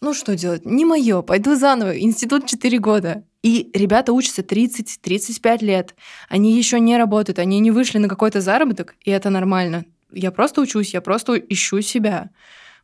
[0.00, 0.64] Ну что делать?
[0.64, 1.98] Не мое, пойду заново.
[1.98, 3.24] Институт 4 года.
[3.42, 5.94] И ребята учатся 30-35 лет.
[6.28, 9.84] Они еще не работают, они не вышли на какой-то заработок, и это нормально.
[10.12, 12.30] Я просто учусь, я просто ищу себя.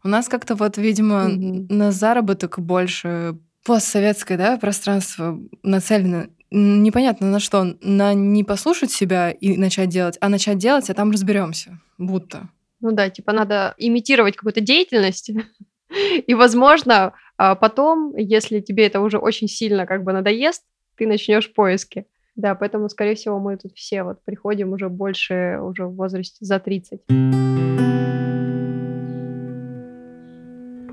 [0.02, 1.66] У нас как-то вот, видимо, Мгм.
[1.68, 6.26] на заработок больше постсоветское да, пространство нацелено.
[6.50, 7.76] Непонятно на что.
[7.80, 11.78] На не послушать себя и начать делать, а начать делать, а там разберемся.
[11.98, 12.48] Будто.
[12.80, 15.30] Ну да, типа надо имитировать какую-то деятельность.
[16.26, 20.64] И, возможно, а, потом, если тебе это уже очень сильно как бы надоест,
[20.96, 22.06] ты начнешь поиски.
[22.36, 26.58] Да, поэтому, скорее всего, мы тут все вот приходим уже больше, уже в возрасте за
[26.58, 27.00] 30.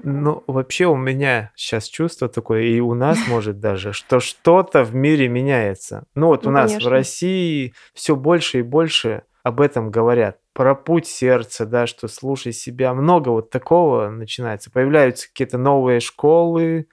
[0.09, 4.95] Ну, вообще у меня сейчас чувство такое, и у нас, может, даже, что что-то в
[4.95, 6.05] мире меняется.
[6.15, 6.87] Ну, вот Ну, у нас в.
[6.87, 10.39] России все больше и больше об этом говорят.
[10.53, 12.93] Про путь сердца, да, что слушай себя.
[12.93, 14.71] Много вот такого начинается.
[14.71, 16.87] Появляются какие-то новые школы.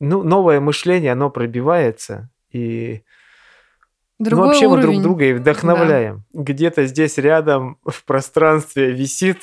[0.00, 2.30] Ну, новое мышление, оно пробивается.
[2.50, 3.02] И
[4.18, 4.90] Другой ну, вообще мы уровень.
[4.92, 6.24] друг друга и вдохновляем.
[6.32, 9.42] Где-то здесь рядом в пространстве висит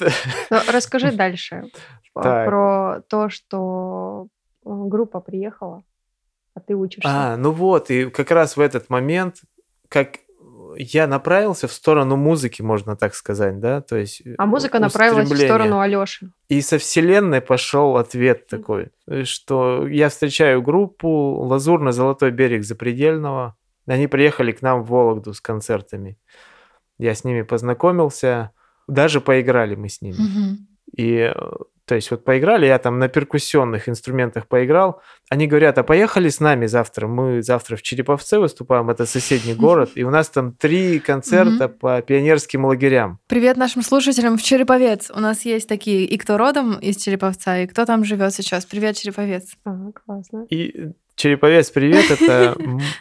[0.50, 1.66] Ну, расскажи дальше
[2.14, 2.48] Так.
[2.48, 4.28] про то, что
[4.66, 5.84] э, группа приехала,
[6.54, 7.10] а ты учишься.
[7.10, 9.42] А, ну вот, и как раз в этот момент,
[9.88, 10.20] как
[10.78, 14.22] я направился в сторону музыки, можно так сказать, да, то есть...
[14.38, 16.32] А музыка э, направилась в сторону Алёши.
[16.48, 23.56] И со вселенной пошел ответ такой, э, что я встречаю группу «Лазурно-Золотой берег Запредельного».
[23.88, 26.18] Они приехали к нам в Вологду с концертами.
[26.98, 28.52] Я с ними познакомился,
[28.88, 30.18] даже поиграли мы с ними.
[30.18, 30.68] Мгм.
[30.96, 31.52] И, э,
[31.90, 35.02] то есть, вот поиграли, я там на перкуссионных инструментах поиграл.
[35.28, 37.08] Они говорят, а поехали с нами завтра.
[37.08, 39.90] Мы завтра в Череповце выступаем, это соседний город.
[39.96, 43.18] И у нас там три концерта по пионерским лагерям.
[43.26, 45.10] Привет нашим слушателям в Череповец.
[45.10, 48.68] У нас есть такие, и кто родом из Череповца, и кто там живет сейчас.
[48.68, 49.56] Привет, Череповец.
[49.66, 50.46] А, классно.
[50.52, 52.56] И Череповец, привет, это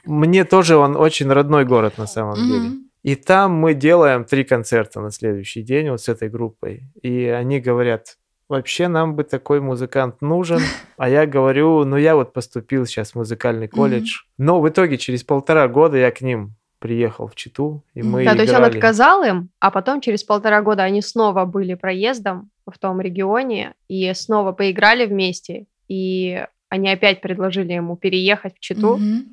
[0.07, 2.71] мне тоже он очень родной город на самом деле.
[3.03, 6.85] И там мы делаем три концерта на следующий день вот с этой группой.
[7.03, 8.17] И они говорят,
[8.49, 10.61] вообще нам бы такой музыкант нужен.
[10.97, 14.23] А я говорю, ну я вот поступил сейчас в музыкальный колледж.
[14.37, 18.35] Но в итоге через полтора года я к ним приехал в Читу, и мы Да,
[18.35, 18.77] то есть он играли.
[18.77, 24.13] отказал им, а потом через полтора года они снова были проездом в том регионе и
[24.15, 25.67] снова поиграли вместе.
[25.89, 28.97] И они опять предложили ему переехать в Читу.
[28.97, 29.27] Мгм.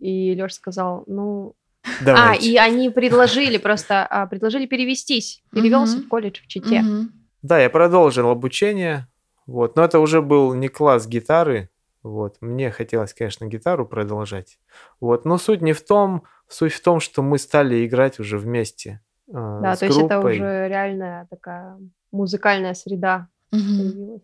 [0.00, 1.54] И Лёш сказал, ну...
[1.84, 2.48] А, Давайте.
[2.50, 5.42] и они предложили просто, а, предложили перевестись.
[5.52, 6.06] Перевелся Мгм.
[6.06, 6.80] в колледж в Чите.
[6.82, 7.12] Мгм.
[7.42, 9.08] Да, я продолжил обучение.
[9.46, 9.76] Вот.
[9.76, 11.68] Но это уже был не класс гитары.
[12.02, 12.36] Вот.
[12.40, 14.58] Мне хотелось, конечно, гитару продолжать.
[15.00, 15.24] Вот.
[15.24, 19.00] Но суть не в том, суть в том, что мы стали играть уже вместе.
[19.28, 20.34] э, Да, с то есть это группой.
[20.36, 21.78] уже реальная такая
[22.12, 24.22] музыкальная среда появилась.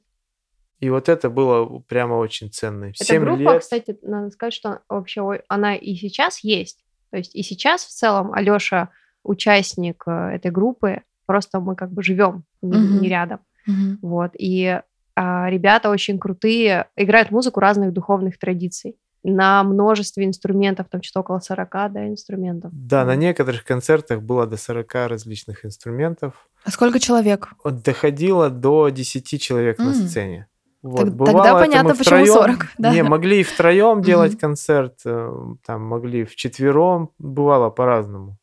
[0.80, 2.92] И вот это было прямо очень ценно.
[3.00, 3.60] Эта группа, лет.
[3.62, 6.84] кстати, надо сказать, что вообще она и сейчас есть.
[7.10, 8.90] То есть и сейчас в целом Алёша
[9.24, 13.00] участник э, этой группы, просто мы как бы живем не, Мгм.
[13.02, 13.38] не рядом.
[13.66, 13.98] Мгм.
[14.02, 14.30] Вот.
[14.38, 14.80] И
[15.20, 21.40] а, ребята очень крутые, играют музыку разных духовных традиций на множестве инструментов, там что-то около
[21.40, 22.70] 40, да, инструментов.
[22.72, 26.48] Да, на некоторых концертах было до 40 различных инструментов.
[26.64, 27.48] А сколько человек?
[27.64, 29.94] Доходило до 10 человек на М.
[29.94, 30.46] сцене.
[30.82, 30.98] Вот.
[31.00, 32.94] Так- Бывало, тогда понятно, мы почему втроём- 40, да.
[32.94, 34.40] Не, могли и втроем делать Мгм.
[34.40, 35.30] концерт, э,
[35.66, 38.38] там могли вчетвером, бывало по-разному.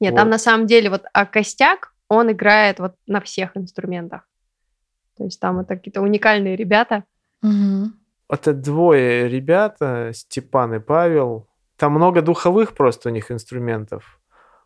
[0.00, 0.16] Нет, Вот.
[0.20, 4.28] там на самом деле вот а костяк, он играет вот на всех инструментах.
[5.16, 7.04] То есть там это какие-то уникальные ребята.
[7.42, 7.94] Мгм.
[8.28, 11.48] Это двое ребята, Степан и Павел.
[11.76, 14.20] Там много духовых просто у них инструментов.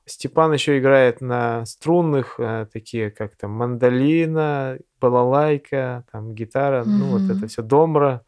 [0.07, 7.31] Степан еще играет на струнных, э, такие как там мандолина, балалайка, там гитара, ну вот
[7.31, 8.23] это все домра.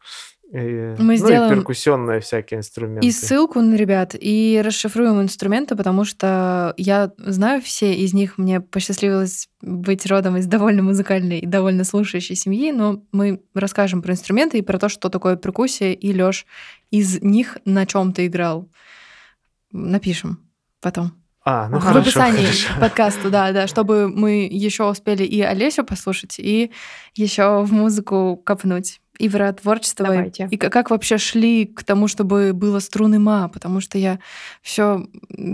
[0.59, 3.05] Э, Мы ну сделаем и перкуссионные всякие инструменты.
[3.05, 8.37] И ссылку на ребят, и расшифруем инструменты, потому что я знаю все из них.
[8.37, 14.13] Мне посчастливилось быть родом из довольно музыкальной и довольно слушающей семьи, но мы расскажем про
[14.13, 16.45] инструменты и про то, что такое перкуссия, и Лёш
[16.91, 18.69] из них на чем ты играл.
[19.71, 20.39] Напишем
[20.79, 21.13] потом.
[21.45, 21.85] А, ну Ага.
[21.85, 22.73] в хорошо, описании хорошо.
[22.75, 26.71] к подкасту, да, да, чтобы мы еще успели и Олесю послушать, и
[27.15, 29.01] еще в музыку копнуть.
[29.19, 30.47] И творчество, и- Давайте.
[30.49, 34.19] и, как вообще шли к тому, чтобы было струны ма, потому что я
[34.63, 35.05] все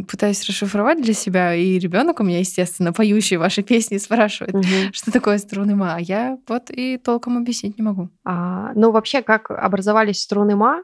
[0.10, 4.94] пытаюсь расшифровать для себя, и ребенок у меня, естественно, поющий ваши песни, спрашивает, Мгм.
[4.94, 8.10] что такое струны ма, а я вот и толком объяснить не могу.
[8.24, 10.84] А, ну, вообще, как образовались струны ма,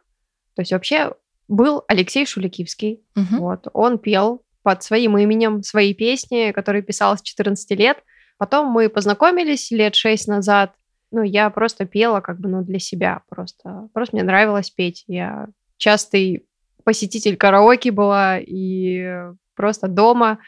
[0.56, 1.14] то есть вообще
[1.48, 3.38] был Алексей Шуликивский, Мгм.
[3.40, 8.00] вот, он пел под своим именем свои песни, которые писал с 14 лет.
[8.38, 10.74] Потом мы познакомились лет шесть назад,
[11.16, 13.88] ну, я просто пела как бы, ну, для себя просто.
[13.94, 15.06] Просто мне нравилось петь.
[15.08, 15.48] Я
[15.78, 16.46] частый
[16.84, 20.40] посетитель караоке была и просто дома.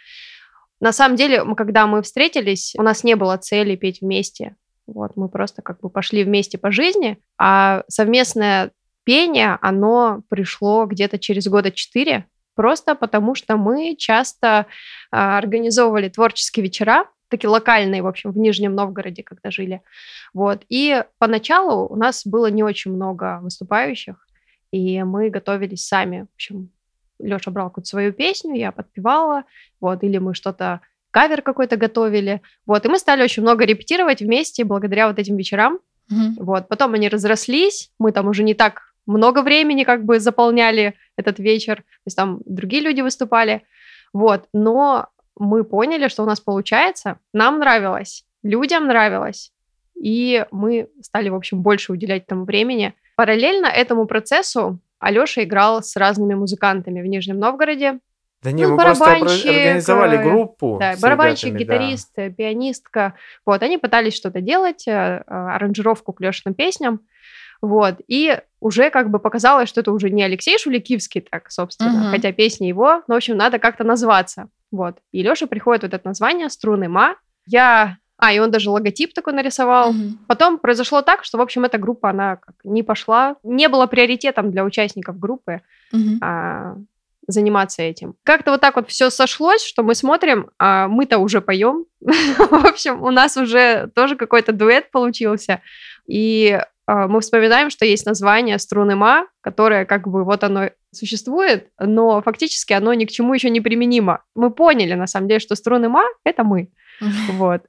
[0.81, 4.57] На самом деле, когда мы встретились, у нас не было цели петь вместе.
[4.85, 8.71] Вот, мы просто как бы пошли вместе по жизни, а совместное
[9.05, 12.25] пение, оно пришло где-то через года четыре,
[12.55, 14.65] просто потому что мы часто
[15.11, 19.81] а, организовывали творческие вечера, такие локальные, в общем, в Нижнем Новгороде, когда жили.
[20.33, 20.63] Вот.
[20.69, 24.15] И поначалу у нас было не очень много выступающих,
[24.71, 26.21] и мы готовились сами.
[26.21, 26.69] В общем,
[27.19, 29.43] Леша брал какую-то свою песню, я подпевала,
[29.81, 34.63] вот, или мы что-то кавер какой-то готовили, вот, и мы стали очень много репетировать вместе
[34.63, 36.35] благодаря вот этим вечерам, Мгм.
[36.39, 41.39] вот, потом они разрослись, мы там уже не так много времени как бы заполняли этот
[41.39, 43.63] вечер, то есть там другие люди выступали,
[44.13, 45.07] вот, но
[45.39, 49.51] мы поняли, что у нас получается, нам нравилось, людям нравилось,
[49.95, 52.93] и мы стали, в общем, больше уделять этому времени.
[53.15, 57.99] Параллельно этому процессу Алёша играл с разными музыкантами в Нижнем Новгороде.
[58.43, 60.77] Да не, Ну, мы просто организовали э, группу.
[60.79, 61.73] Да, с барабанщик, ребятами, да.
[61.73, 63.13] гитарист, э, пианистка.
[63.45, 67.01] Вот, они пытались что-то делать, э, аранжировку к Лешиным песням.
[67.61, 72.11] Вот, и уже как бы показалось, что это уже не Алексей Шуликивский, так, собственно, Мгм.
[72.11, 74.49] хотя песни его, но, в общем, надо как-то назваться.
[74.71, 77.15] Вот, и Леша приходит вот это название «Струны Ма».
[77.45, 77.97] Я...
[78.19, 79.93] А, и он даже логотип такой нарисовал.
[79.93, 80.19] Мгм.
[80.27, 84.49] Потом произошло так, что, в общем, эта группа, она как не пошла, не было приоритетом
[84.51, 86.19] для участников группы Мгм.
[86.21, 86.77] а,
[87.27, 88.15] заниматься этим.
[88.23, 91.85] Как-то вот так вот все сошлось, что мы смотрим, а мы-то уже поем.
[92.01, 95.61] В общем, у нас уже тоже какой-то дуэт получился.
[96.07, 102.21] И мы вспоминаем, что есть название «Струны Ма», которое как бы вот оно существует, но
[102.21, 104.23] фактически оно ни к чему еще не применимо.
[104.35, 106.69] Мы поняли, на самом деле, что «Струны Ма»— это мы.
[107.33, 107.61] Вот.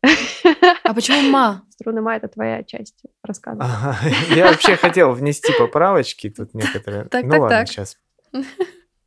[0.85, 1.63] А почему ма?
[1.71, 3.61] «Струны Ма»— это твоя часть рассказа.
[3.63, 3.99] Ага,
[4.35, 7.05] Я вообще хотел внести поправочки тут некоторые.
[7.05, 7.69] Так, ну так, ладно, так.
[7.69, 7.97] сейчас.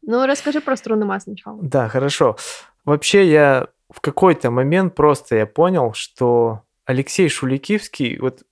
[0.03, 1.59] Ну, расскажи про «Струны Ма» сначала.
[1.61, 2.37] Да, хорошо.
[2.85, 8.43] Вообще я в какой-то момент просто я понял, что Алексей Шуликивский, вот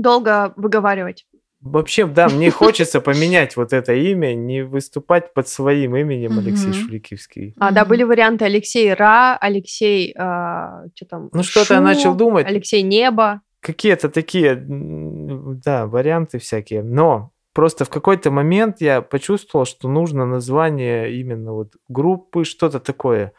[0.00, 1.26] Долго выговаривать.
[1.60, 6.72] вообще, да, мне хочется поменять вот это имя, не выступать под своим именем Алексей.
[6.72, 7.54] Шуликивский.
[7.58, 11.28] А, да, были варианты Алексей Ра, Алексей, что там?
[11.32, 12.46] Ну, что-то я начал думать.
[12.46, 13.42] Алексей Небо.
[13.60, 16.82] Какие-то такие, да, варианты всякие.
[16.82, 23.34] Но просто в какой-то момент я почувствовал, что нужно название именно вот группы, что-то такое.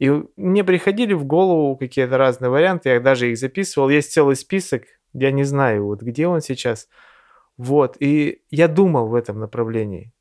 [0.00, 3.90] И мне приходили в голову какие-то разные варианты, я даже их записывал.
[3.90, 6.88] Есть целый список, я не знаю, вот где он сейчас.
[7.56, 10.12] Вот, и я думал в этом направлении.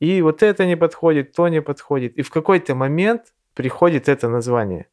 [0.00, 2.16] И вот это не подходит, то не подходит.
[2.16, 4.86] И в какой-то момент приходит это название.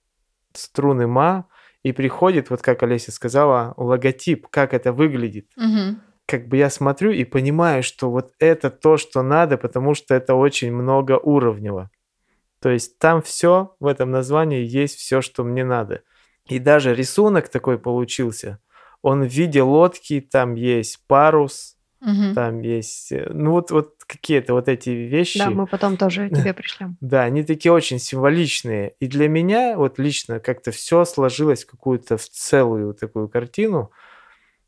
[0.54, 1.48] Струны ма,
[1.84, 5.52] и приходит, вот как Олеся сказала, логотип, как это выглядит.
[5.56, 6.02] Мгм.
[6.26, 10.34] Как бы я смотрю и понимаю, что вот это то, что надо, потому что это
[10.34, 11.92] очень многоуровнево.
[12.60, 16.02] То есть там все в этом названии есть все, что мне надо.
[16.48, 18.58] И даже рисунок такой получился.
[19.06, 22.34] Он в виде лодки, там есть парус, Мгм.
[22.34, 25.38] там есть, э, ну вот, вот какие-то вот эти вещи.
[25.38, 26.98] Да, мы потом тоже тебе пришлем.
[27.02, 28.94] Да, они такие очень символичные.
[29.00, 33.92] И для меня вот лично как-то все сложилось в какую-то в целую такую картину.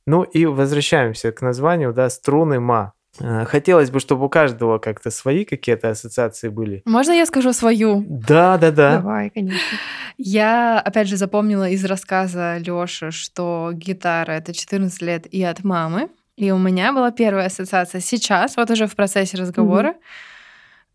[0.06, 2.94] Ну и возвращаемся к названию, да, струны ма.
[3.20, 6.82] Э, Хотелось бы, чтобы у каждого как-то свои какие-то ассоциации были.
[6.86, 8.04] Можно я скажу свою?
[8.08, 8.98] Да, да, да.
[8.98, 9.78] Давай, конечно.
[10.18, 16.10] Я, опять же, запомнила из рассказа Лёши, что гитара— это 14 лет и от мамы.
[16.36, 19.96] И у меня была первая ассоциация сейчас, вот уже в процессе разговора.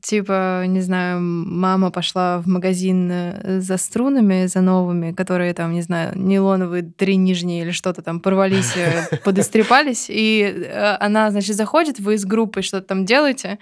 [0.02, 5.82] Типа, не знаю, мама пошла в магазин э, за струнами, за новыми, которые там, не
[5.82, 10.06] знаю, нейлоновые три нижние или что-то там порвались, э, подострепались.
[10.08, 13.60] И э, она, значит, заходит, вы с группой что-то там делаете.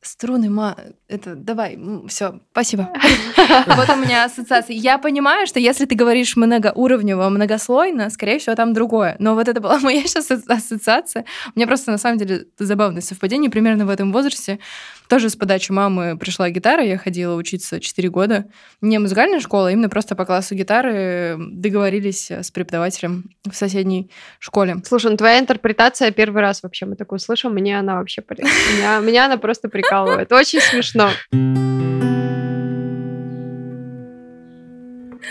[0.00, 0.76] Струны, ма,
[1.08, 1.76] это давай,
[2.08, 2.88] все, спасибо.
[3.66, 4.76] Вот у меня ассоциация.
[4.76, 9.16] Я понимаю, что если ты говоришь многоуровнево, многослойно, скорее всего, там другое.
[9.18, 11.24] Но вот это была моя сейчас ассоциация.
[11.54, 13.50] У меня просто, на самом деле, забавное совпадение.
[13.50, 14.60] Примерно в этом возрасте
[15.08, 16.82] тоже с подачи мамы пришла гитара.
[16.84, 18.44] Я ходила учиться 4 года.
[18.80, 24.76] Не музыкальная школа, а именно просто по классу гитары договорились с преподавателем в соседней школе.
[24.84, 27.52] Слушай, ну твоя интерпретация первый раз вообще мы такую слышим.
[27.54, 28.22] Мне она вообще...
[28.28, 30.32] Меня, меня она просто прикалывает.
[30.32, 31.10] Очень смешно.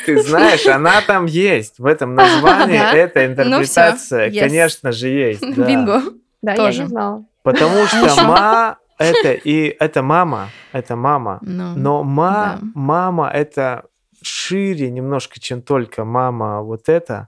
[0.06, 1.80] Ты знаешь, она там есть.
[1.80, 5.42] В этом названии эта Ну интерпретация, конечно же, есть.
[5.42, 6.02] Бинго.
[6.42, 6.84] Да, я Тоже.
[6.84, 7.26] не знала.
[7.44, 11.40] Потому что ма это и это мама, это мама.
[11.42, 13.86] Ну, Но ма, мама это
[14.22, 17.28] шире немножко, чем только мама вот это.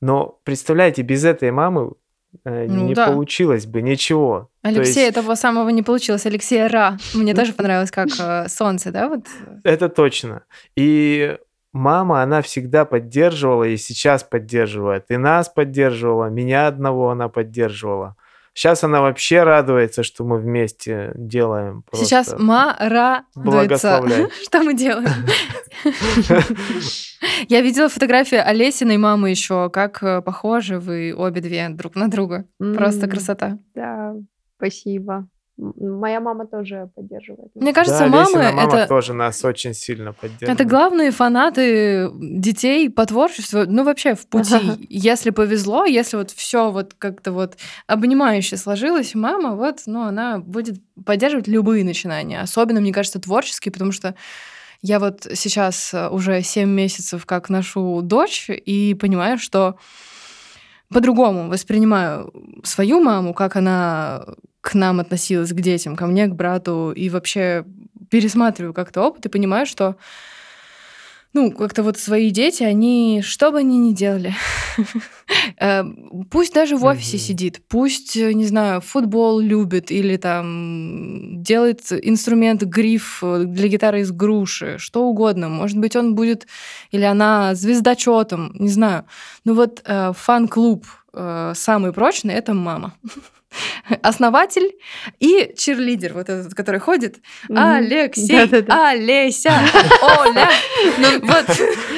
[0.00, 1.92] Но представляете, без этой мамы
[2.44, 3.08] Ну не да.
[3.08, 4.50] получилось бы ничего.
[4.62, 6.26] То Алексея есть того самого не получилось.
[6.26, 6.96] Алексея Ра.
[7.14, 9.08] Мне тоже понравилось, как э, солнце, да?
[9.08, 9.26] Вот.
[9.64, 10.44] это точно.
[10.74, 11.36] И
[11.72, 15.10] мама, она всегда поддерживала и сейчас поддерживает.
[15.10, 18.16] И нас поддерживала, меня одного она поддерживала.
[18.54, 21.82] Сейчас она вообще радуется, что мы вместе делаем.
[21.82, 22.06] просто.
[22.06, 23.98] Сейчас Ма Ра дуется.
[23.98, 24.28] Благословляй.
[24.44, 25.08] Что мы делаем?
[27.48, 32.44] Я видела фотографии Олесиной мамы еще, как э, похожи вы обе две друг на друга.
[32.58, 33.58] Просто красота.
[33.74, 34.14] Да,
[34.56, 35.28] спасибо.
[35.58, 37.50] М, Моя мама тоже поддерживает.
[37.54, 40.60] Мне кажется, да, мамы мама это, тоже нас очень сильно поддерживает.
[40.60, 44.54] это главные фанаты детей по творчеству, ну вообще в пути.
[44.54, 44.78] Ага.
[44.88, 50.80] Если повезло, если вот все вот как-то вот обнимающе сложилось, мама вот, ну она будет
[51.04, 54.14] поддерживать любые начинания, особенно, мне кажется, творческие, потому что
[54.80, 59.76] я вот сейчас э, уже 7 месяцев как ношу дочь и понимаю, что
[60.88, 62.32] по-другому воспринимаю
[62.64, 64.24] свою маму, как она
[64.62, 67.66] к нам относилась, к детям, ко мне, к брату, и вообще
[68.08, 69.96] пересматриваю как-то опыт и понимаю, что
[71.34, 74.34] ну, как-то вот свои дети, они, что бы они ни делали,
[75.58, 75.82] э,
[76.30, 82.62] пусть даже в офисе сидит, пусть, э, не знаю, футбол любит или там делает инструмент,
[82.62, 85.48] гриф э, для гитары из груши, что угодно.
[85.48, 86.46] Может быть, он будет,
[86.90, 89.04] или она звездочетом, не знаю.
[89.44, 92.94] Ну вот фан-клуб самый прочный— это мама.
[94.02, 94.72] Основатель
[95.20, 97.16] и чирлидер, вот этот, который ходит.
[97.48, 98.48] Алексей.
[98.68, 99.52] Олеся,
[100.20, 100.48] Оля.
[100.98, 101.44] Ну, вот,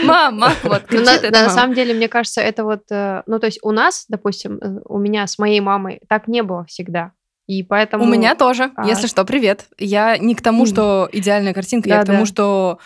[0.05, 1.01] мама, вот, Ну,
[1.31, 4.81] на, самом деле, мне кажется, это вот, э, ну, то есть у нас, допустим, э,
[4.85, 7.13] у меня с моей мамой так не было всегда.
[7.47, 8.05] И поэтому...
[8.05, 9.67] У меня тоже, а- если что, привет.
[9.79, 12.79] Я не к тому, что идеальная картинка, я к тому, что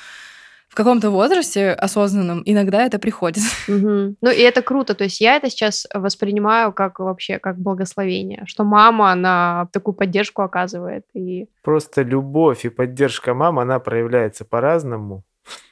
[0.69, 3.43] в каком-то возрасте осознанном иногда это приходит.
[3.69, 4.17] Мгм.
[4.21, 4.95] Ну, и это круто.
[4.95, 10.43] То есть я это сейчас воспринимаю как вообще, как благословение, что мама, она такую поддержку
[10.43, 11.05] оказывает.
[11.15, 11.49] И...
[11.63, 15.25] Просто любовь и поддержка мамы, она проявляется по-разному.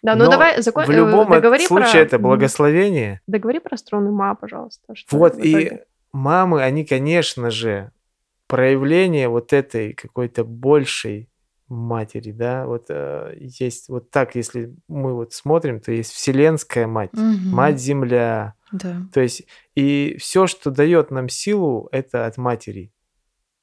[0.03, 0.85] Да, ну Но давай закон...
[0.87, 2.01] В э, любом договори случае про...
[2.01, 3.21] это благословение.
[3.27, 4.95] Договори про струны ма, пожалуйста.
[4.95, 5.81] что Вот, и
[6.13, 7.91] мамы, они, конечно же,
[8.47, 11.29] проявление вот этой какой-то большей
[11.69, 17.11] матери, да, вот э, есть вот так, если мы вот смотрим, то есть вселенская мать,
[17.13, 19.03] мать Земля, Да.
[19.13, 19.43] то есть
[19.75, 22.93] и все, что дает нам силу, это от матери.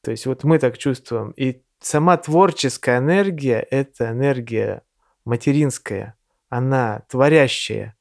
[0.04, 1.32] То есть вот мы так чувствуем.
[1.32, 4.84] И сама творческая энергия– это энергия
[5.26, 6.16] материнская,
[6.50, 7.96] она творящая.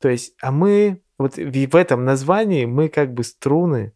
[0.00, 3.92] То есть, а мы вот в этом названии мы как бы струны,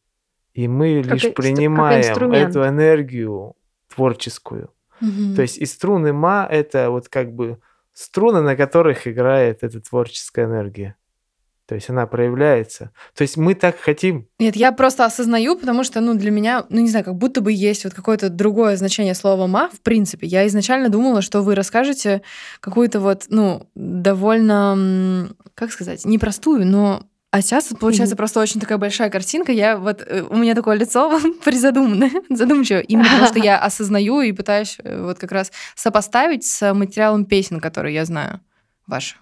[0.53, 3.55] и мы Как лишь как принимаем эту энергию
[3.89, 4.71] творческую.
[5.01, 5.35] Мгм.
[5.35, 7.59] То есть и струны ма– это вот как бы
[7.93, 10.97] струны, на которых играет эта творческая энергия.
[11.67, 12.91] То есть она проявляется.
[13.15, 14.27] То есть мы так хотим.
[14.41, 17.53] Нет, я просто осознаю, потому что, ну, для меня, ну, не знаю, как будто бы
[17.53, 20.27] есть вот какое-то другое значение слова «ма», в принципе.
[20.27, 22.23] Я изначально думала, что вы расскажете
[22.59, 27.05] какую-то вот, ну, довольно, как сказать, непростую, но...
[27.33, 28.19] А сейчас получается Мгм.
[28.19, 29.53] просто очень такая большая картинка.
[29.53, 34.33] Я вот э, у меня такое лицо призадуманное, задумчивое, именно потому что я осознаю и
[34.33, 38.41] пытаюсь э, вот как раз сопоставить с материалом песен, которые я знаю
[38.87, 39.17] ваши.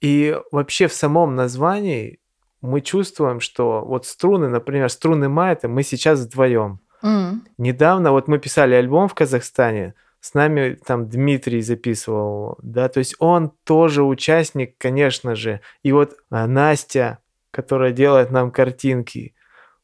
[0.00, 2.20] И вообще в самом названии
[2.62, 6.80] мы чувствуем, что вот струны, например, струны ма– это мы сейчас вдвоем.
[7.02, 7.44] М.
[7.58, 9.94] Недавно вот мы писали альбом в Казахстане,
[10.26, 15.60] с нами там Дмитрий записывал, да, то есть он тоже участник, конечно же.
[15.84, 17.18] И вот а, Настя,
[17.52, 19.34] которая делает нам картинки,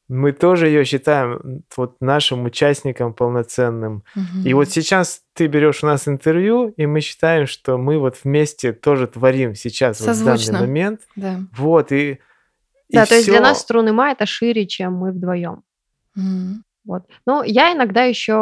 [0.08, 4.02] мы тоже ее считаем вот нашим участником полноценным.
[4.16, 4.44] Мгм.
[4.44, 8.72] И вот сейчас ты берешь у нас интервью, и мы считаем, что мы вот вместе
[8.72, 11.02] тоже творим сейчас вот в данный момент.
[11.14, 11.38] Да.
[11.56, 12.18] Вот, и,
[12.88, 13.42] и Да, то есть для всё.
[13.44, 15.62] нас струны ма это шире, чем мы вдвоем.
[16.16, 16.64] М.
[16.84, 17.04] Вот.
[17.26, 18.32] Ну, я иногда еще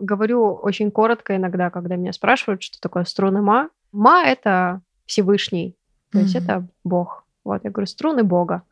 [0.00, 3.68] говорю очень коротко иногда, когда меня спрашивают, что такое струны ма.
[3.92, 5.76] Ма это Всевышний,
[6.12, 6.44] то есть Мгм.
[6.44, 7.24] это Бог.
[7.44, 8.62] Вот, я говорю, струны Бога.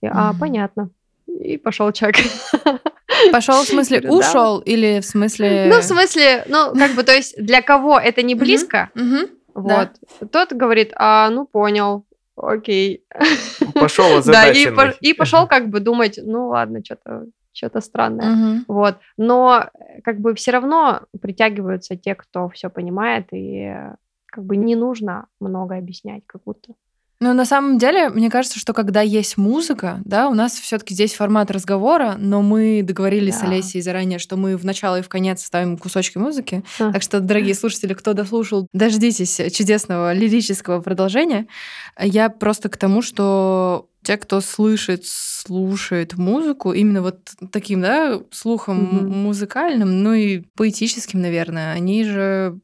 [0.00, 0.38] Я, а, Мгм.
[0.40, 0.90] понятно.
[1.26, 2.16] И пошел человек.
[3.32, 4.28] Пошел в смысле Говорю, да.
[4.28, 5.66] ушел или в смысле.
[5.70, 8.90] Ну, в смысле, ну, как бы, то есть для кого это не близко,
[9.54, 9.88] вот,
[10.30, 12.04] тот говорит, а, ну, понял,
[12.36, 13.02] окей.
[13.74, 14.94] пошел Да, и, озадаченный.
[15.00, 17.24] и пошел как бы думать, ну, ладно, что-то
[17.58, 18.30] что-то странное.
[18.34, 18.64] Мгм.
[18.68, 18.96] Вот.
[19.16, 23.94] Но э, как бы все равно притягиваются те, кто все понимает, и э,
[24.26, 26.74] как бы не нужно много объяснять, как будто.
[27.20, 31.14] Ну, на самом деле, мне кажется, что когда есть музыка, да, у нас все-таки здесь
[31.14, 33.48] формат разговора, но мы договорились с Да.
[33.48, 36.62] Олесей заранее, что мы в начало и в конец ставим кусочки музыки.
[36.78, 36.92] А.
[36.92, 41.48] Так что, дорогие слушатели, кто дослушал, дождитесь чудесного лирического продолжения.
[42.00, 48.78] Я просто к тому, что те, кто слышит, слушает музыку, именно вот таким, да, слухом
[48.78, 52.58] м- музыкальным, ну и поэтическим, наверное, они же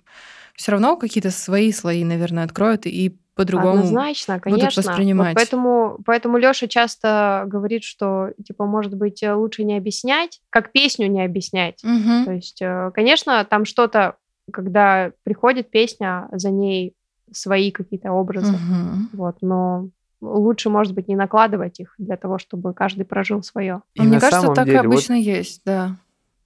[0.57, 3.81] все равно какие-то свои слои, наверное, откроют и по-другому.
[3.81, 4.83] Однозначно, будут конечно.
[4.83, 5.35] Вот воспринимать.
[5.35, 11.23] поэтому, поэтому Лёша часто говорит, что, типа, может быть, лучше не объяснять, как песню не
[11.23, 11.85] объяснять.
[11.85, 12.25] Мгм.
[12.25, 14.17] То есть, э, конечно, там что-то,
[14.51, 16.95] когда приходит песня, за ней
[17.33, 18.55] свои какие-то образы.
[18.55, 19.11] Мгм.
[19.13, 19.91] Вот, но
[20.21, 23.83] лучше, может быть, не накладывать их для того, чтобы каждый прожил свое.
[23.95, 25.97] И А Мне кажется, так деле, и вот обычно есть, да.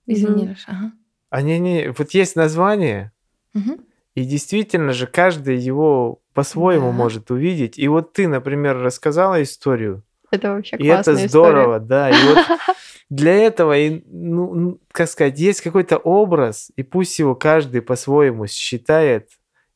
[0.07, 0.51] Извини, Мгм.
[0.53, 0.93] Леша, ага.
[1.31, 1.89] Они не...
[1.97, 3.13] Вот есть название,
[3.55, 3.81] Мгм.
[4.15, 6.93] и действительно же каждый его по-своему Да.
[6.93, 7.79] может увидеть.
[7.79, 12.11] И вот ты, например, рассказала историю, Это вообще и это классная здорово, да.
[12.11, 12.39] И вот
[13.11, 19.31] для этого, и, ну, как сказать, есть какой-то образ, и пусть его каждый по-своему считает.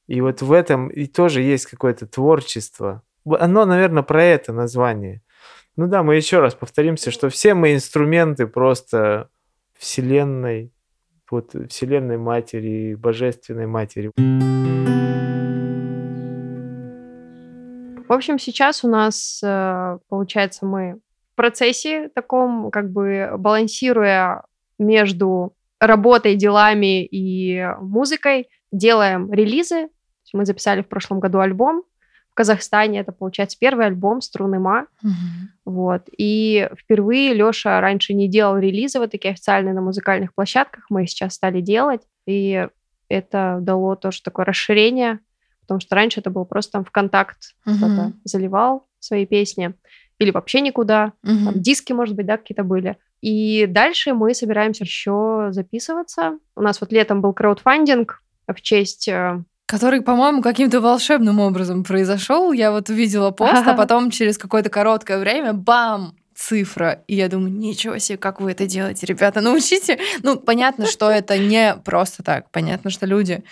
[0.09, 3.03] И вот в этом и тоже есть какое-то творчество.
[3.25, 5.23] Оно, наверное, про это название.
[5.77, 9.29] Ну да, мы еще раз повторимся, что все мы инструменты просто
[9.79, 10.73] Вселенной,
[11.31, 14.11] вот Вселенной Матери, Божественной Матери.
[18.09, 21.01] В общем, сейчас у нас, э, получается, мы
[21.33, 24.43] в процессе таком, как бы балансируя
[24.79, 29.89] между работой, делами и музыкой, делаем релизы.
[30.35, 31.85] Мы записали в прошлом году альбом.
[32.33, 34.87] В Казахстане это, получается, первый альбом «Струны Ма».
[35.03, 35.51] Мгм.
[35.67, 36.05] Вот.
[36.17, 40.87] И впервые Лёша раньше не делал релизы вот такие официальные на музыкальных площадках.
[40.89, 42.01] Мы их сейчас стали делать.
[42.27, 42.67] И
[43.11, 45.19] это дало тоже такое расширение,
[45.61, 48.21] потому что раньше это был просто там ВКонтакт кто-то Мгм.
[48.25, 49.75] заливал свои песни
[50.19, 51.13] или вообще никуда.
[51.23, 51.45] Мгм.
[51.45, 52.97] Там диски, может быть, да, какие-то были.
[53.21, 56.39] И дальше мы собираемся еще записываться.
[56.57, 62.53] У нас вот летом был краудфандинг в честь э, Который, по-моему, каким-то волшебным образом произошел.
[62.53, 66.15] Я вот увидела пост, а потом через какое-то короткое время бам!
[66.35, 67.01] цифра.
[67.07, 69.99] И я думаю, ничего себе, как вы это делаете, ребята, научите.
[70.23, 72.51] Ну, понятно, что это не просто так.
[72.51, 73.45] Понятно, что люди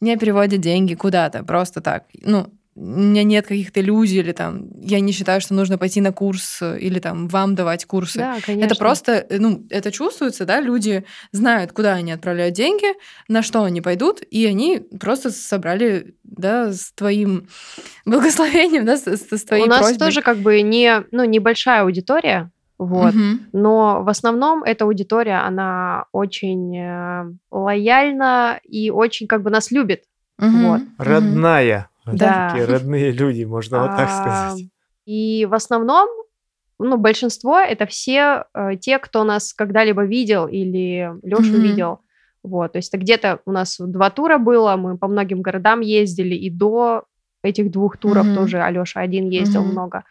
[0.00, 2.04] не переводят деньги куда-то просто так.
[2.22, 2.46] Ну,
[2.76, 6.58] у меня нет каких-то иллюзий, или там, я не считаю, что нужно пойти на курс,
[6.60, 8.18] э, или там вам давать курсы.
[8.18, 8.64] Да, конечно.
[8.66, 12.86] Это просто, э, ну, это чувствуется, да, люди знают, куда они отправляют деньги,
[13.28, 17.48] на что они пойдут, и они просто собрали, да, с твоим
[18.04, 19.98] благословением, да, с, с- с твоей У нас просьбой.
[19.98, 23.14] тоже как бы не, ну, небольшая аудитория, вот.
[23.14, 23.40] Мгм.
[23.54, 30.02] Но в основном эта аудитория, она очень э, лояльна и очень как бы нас любит.
[30.38, 30.66] Мгм.
[30.66, 30.80] Вот.
[30.98, 31.88] Родная.
[32.12, 32.50] Да.
[32.50, 34.68] Такие родные люди, можно вот так А, сказать.
[35.06, 36.08] И в основном,
[36.78, 41.62] ну, большинство это все э, те, кто нас когда-либо видел или Лешу Мгм.
[41.62, 42.00] видел.
[42.42, 46.34] Вот, то есть это где-то у нас два тура было, мы по многим городам ездили,
[46.34, 47.04] и до
[47.42, 48.34] этих двух туров Мгм.
[48.34, 49.72] тоже Алёша один ездил Мгм.
[49.72, 50.04] много.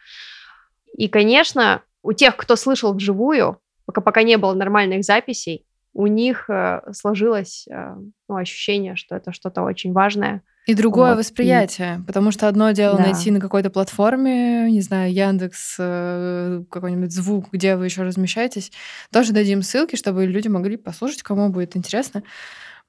[0.96, 6.50] И, конечно, у тех, кто слышал вживую, пока, пока не было нормальных записей, у них
[6.50, 7.94] э, сложилось э,
[8.28, 10.42] ну, ощущение, что это что-то очень важное.
[10.66, 13.04] И другое Вот, и- восприятие, потому что одно дело Да.
[13.04, 18.72] найти на какой-то платформе, не знаю, Яндекс, э, какой-нибудь звук, где вы еще размещаетесь.
[19.12, 22.24] Тоже дадим ссылки, чтобы люди могли послушать, кому будет интересно.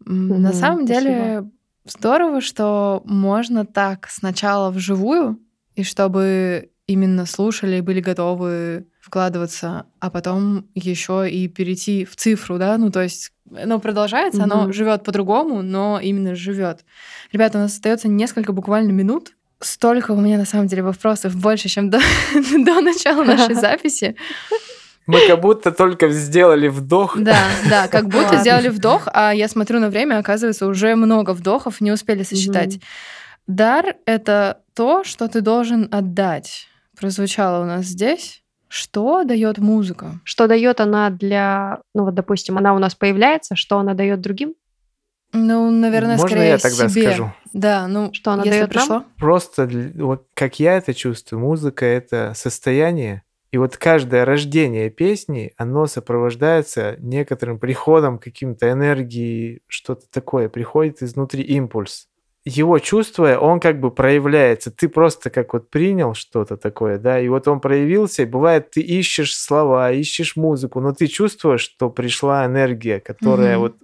[0.06, 1.44] М, На самом деле
[1.86, 5.40] здорово, что можно так сначала вживую,
[5.76, 12.58] и чтобы именно слушали и были готовы вкладываться, а потом еще и перейти в цифру,
[12.58, 14.74] да, ну то есть оно продолжается, оно Мгм.
[14.74, 16.84] живет по-другому, но именно живет.
[17.32, 19.32] Ребята, у нас остается несколько буквально минут.
[19.62, 22.00] Столько у меня на самом деле вопросов больше, чем до,
[22.34, 24.16] до начала нашей записи.
[25.08, 27.18] Мы как будто только сделали вдох.
[27.18, 27.38] Да,
[27.70, 28.40] да, как будто Ладно.
[28.42, 32.76] сделали вдох, а я смотрю на время, оказывается, уже много вдохов, не успели сосчитать.
[32.76, 32.82] Мгм.
[33.48, 36.68] Дар— это то, что ты должен отдать.
[37.00, 38.44] Прозвучало у нас здесь.
[38.68, 40.20] Что дает музыка?
[40.24, 44.56] Что дает она для, ну вот, допустим, она у нас появляется, что она дает другим?
[45.34, 47.02] Ну, наверное, Можно скорее я тогда себе.
[47.04, 47.34] скажу?
[47.54, 48.84] Да, ну, Что она если даёт нам?
[48.88, 49.04] пришло.
[49.18, 55.88] Просто, вот как я это чувствую, музыка— это состояние, и вот каждое рождение песни, оно
[55.88, 62.08] сопровождается некоторым приходом каким-то энергии, что-то такое, приходит изнутри импульс.
[62.50, 64.72] Его чувствуя, он как бы проявляется.
[64.72, 68.80] Ты просто как вот принял что-то такое, да, и вот он проявился, и бывает, ты
[68.80, 73.62] ищешь слова, ищешь музыку, но ты чувствуешь, что пришла энергия, которая Мгм.
[73.62, 73.76] вот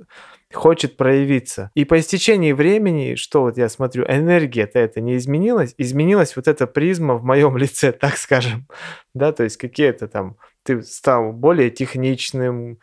[0.54, 1.72] хочет проявиться.
[1.76, 6.66] И по истечении времени, что вот я смотрю, энергия-то это не изменилась, изменилась вот эта
[6.66, 8.68] призма в моем лице, так скажем,
[9.14, 12.80] да, то есть какие-то там, ты стал более техничным,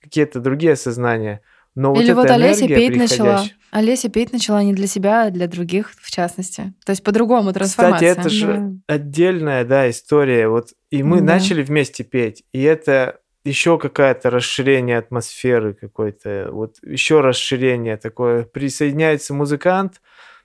[0.00, 1.40] какие-то другие осознания.
[1.76, 3.44] Но Или вот вот Олеся петь начала.
[3.70, 6.72] Олеся петь начала не для себя, а для других, в частности.
[6.84, 8.12] То есть по-другому Кстати, трансформация.
[8.12, 10.48] это же отдельная, да, история.
[10.48, 11.34] Вот и мы Да.
[11.34, 18.44] начали вместе петь, и это еще какое-то расширение атмосферы какой-то, вот еще расширение такое.
[18.44, 20.00] Присоединяется музыкант,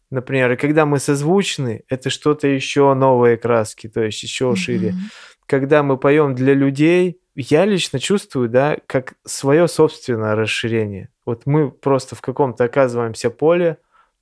[0.09, 4.91] например, и когда мы созвучны, это что-то еще новые краски, то есть еще шире.
[4.91, 4.99] Мгм.
[5.47, 11.09] Когда мы поем для людей, я лично чувствую, да, как свое собственное расширение.
[11.32, 13.77] Вот мы просто в каком-то оказываемся поле,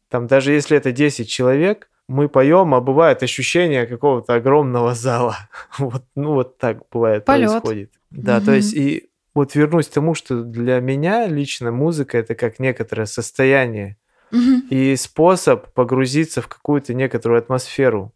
[0.10, 5.36] там даже если это 10 человек, мы поем, а бывает ощущение какого-то огромного зала.
[5.80, 7.50] Вот, ну вот так бывает Полет.
[7.50, 7.92] происходит.
[8.12, 8.56] Да, то Мгм.
[8.58, 13.98] есть и вот вернусь к тому, что для меня лично музыка это как некоторое состояние
[14.32, 14.68] Мгм.
[14.70, 18.14] и способ погрузиться в какую-то некоторую атмосферу,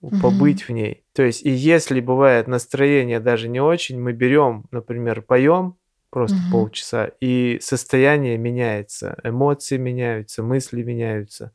[0.00, 0.18] Мгм.
[0.18, 1.04] побыть в ней.
[1.12, 5.76] То есть, и если бывает настроение даже не очень, мы берем, например, поем
[6.14, 6.50] просто Мгм.
[6.52, 11.50] полчаса, и состояние меняется, эмоции меняются, мысли меняются.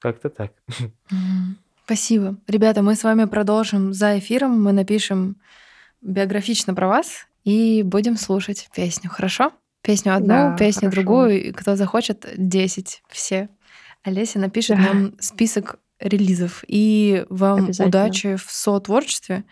[0.00, 0.52] Как-то так.
[1.84, 2.36] Спасибо.
[2.48, 4.62] Ребята, мы с вами продолжим за эфиром.
[4.62, 5.36] Мы напишем
[6.02, 9.08] биографично про вас и будем слушать песню.
[9.10, 9.52] Хорошо?
[9.82, 10.96] Песню одну, Да, песню хорошо.
[10.96, 11.44] другую.
[11.48, 13.02] И кто захочет, 10.
[13.08, 13.48] Все.
[14.02, 14.92] Олеся напишет Да.
[14.92, 16.64] нам список релизов.
[16.66, 19.44] И вам удачи в сотворчестве.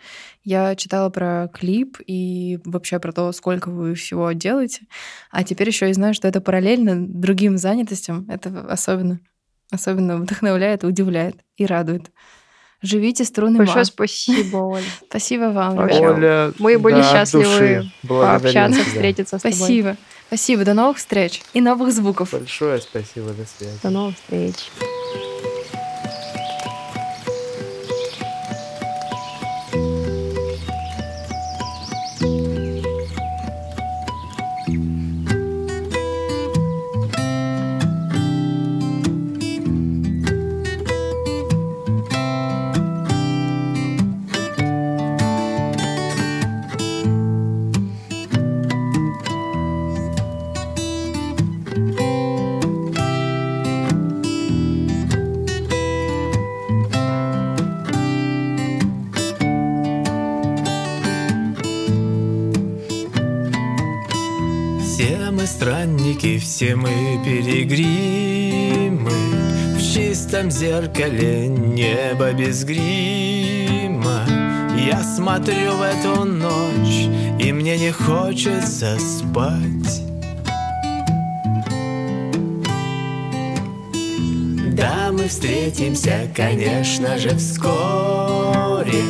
[0.43, 4.81] Я читала про клип и вообще про то, сколько вы всего делаете.
[5.31, 8.25] А теперь еще и знаю, что это параллельно другим занятостям.
[8.29, 9.19] Это особенно,
[9.71, 12.11] особенно вдохновляет, удивляет и радует.
[12.81, 13.85] Живите струны Большое ма.
[13.85, 14.83] спасибо, Оля.
[15.09, 15.79] Спасибо вам.
[15.79, 18.89] Оля, Мы были да, счастливы Пообщаться, тебя.
[18.91, 19.55] встретиться с тобой.
[19.57, 19.97] Спасибо.
[20.27, 20.63] Спасибо.
[20.63, 22.33] До новых встреч и новых звуков.
[22.33, 23.79] Большое спасибо, до связи.
[23.81, 24.69] До новых встреч.
[66.67, 69.11] Все мы перегримы
[69.77, 74.25] В чистом зеркале небо без грима.
[74.77, 77.07] Я смотрю в эту ночь,
[77.39, 80.03] и мне не хочется спать.
[84.73, 89.03] Да, мы встретимся, конечно же, вскоре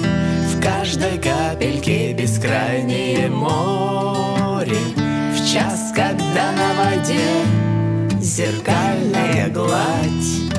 [0.53, 4.78] В каждой капельке бескрайнее море
[5.54, 10.57] час, когда на воде зеркальная гладь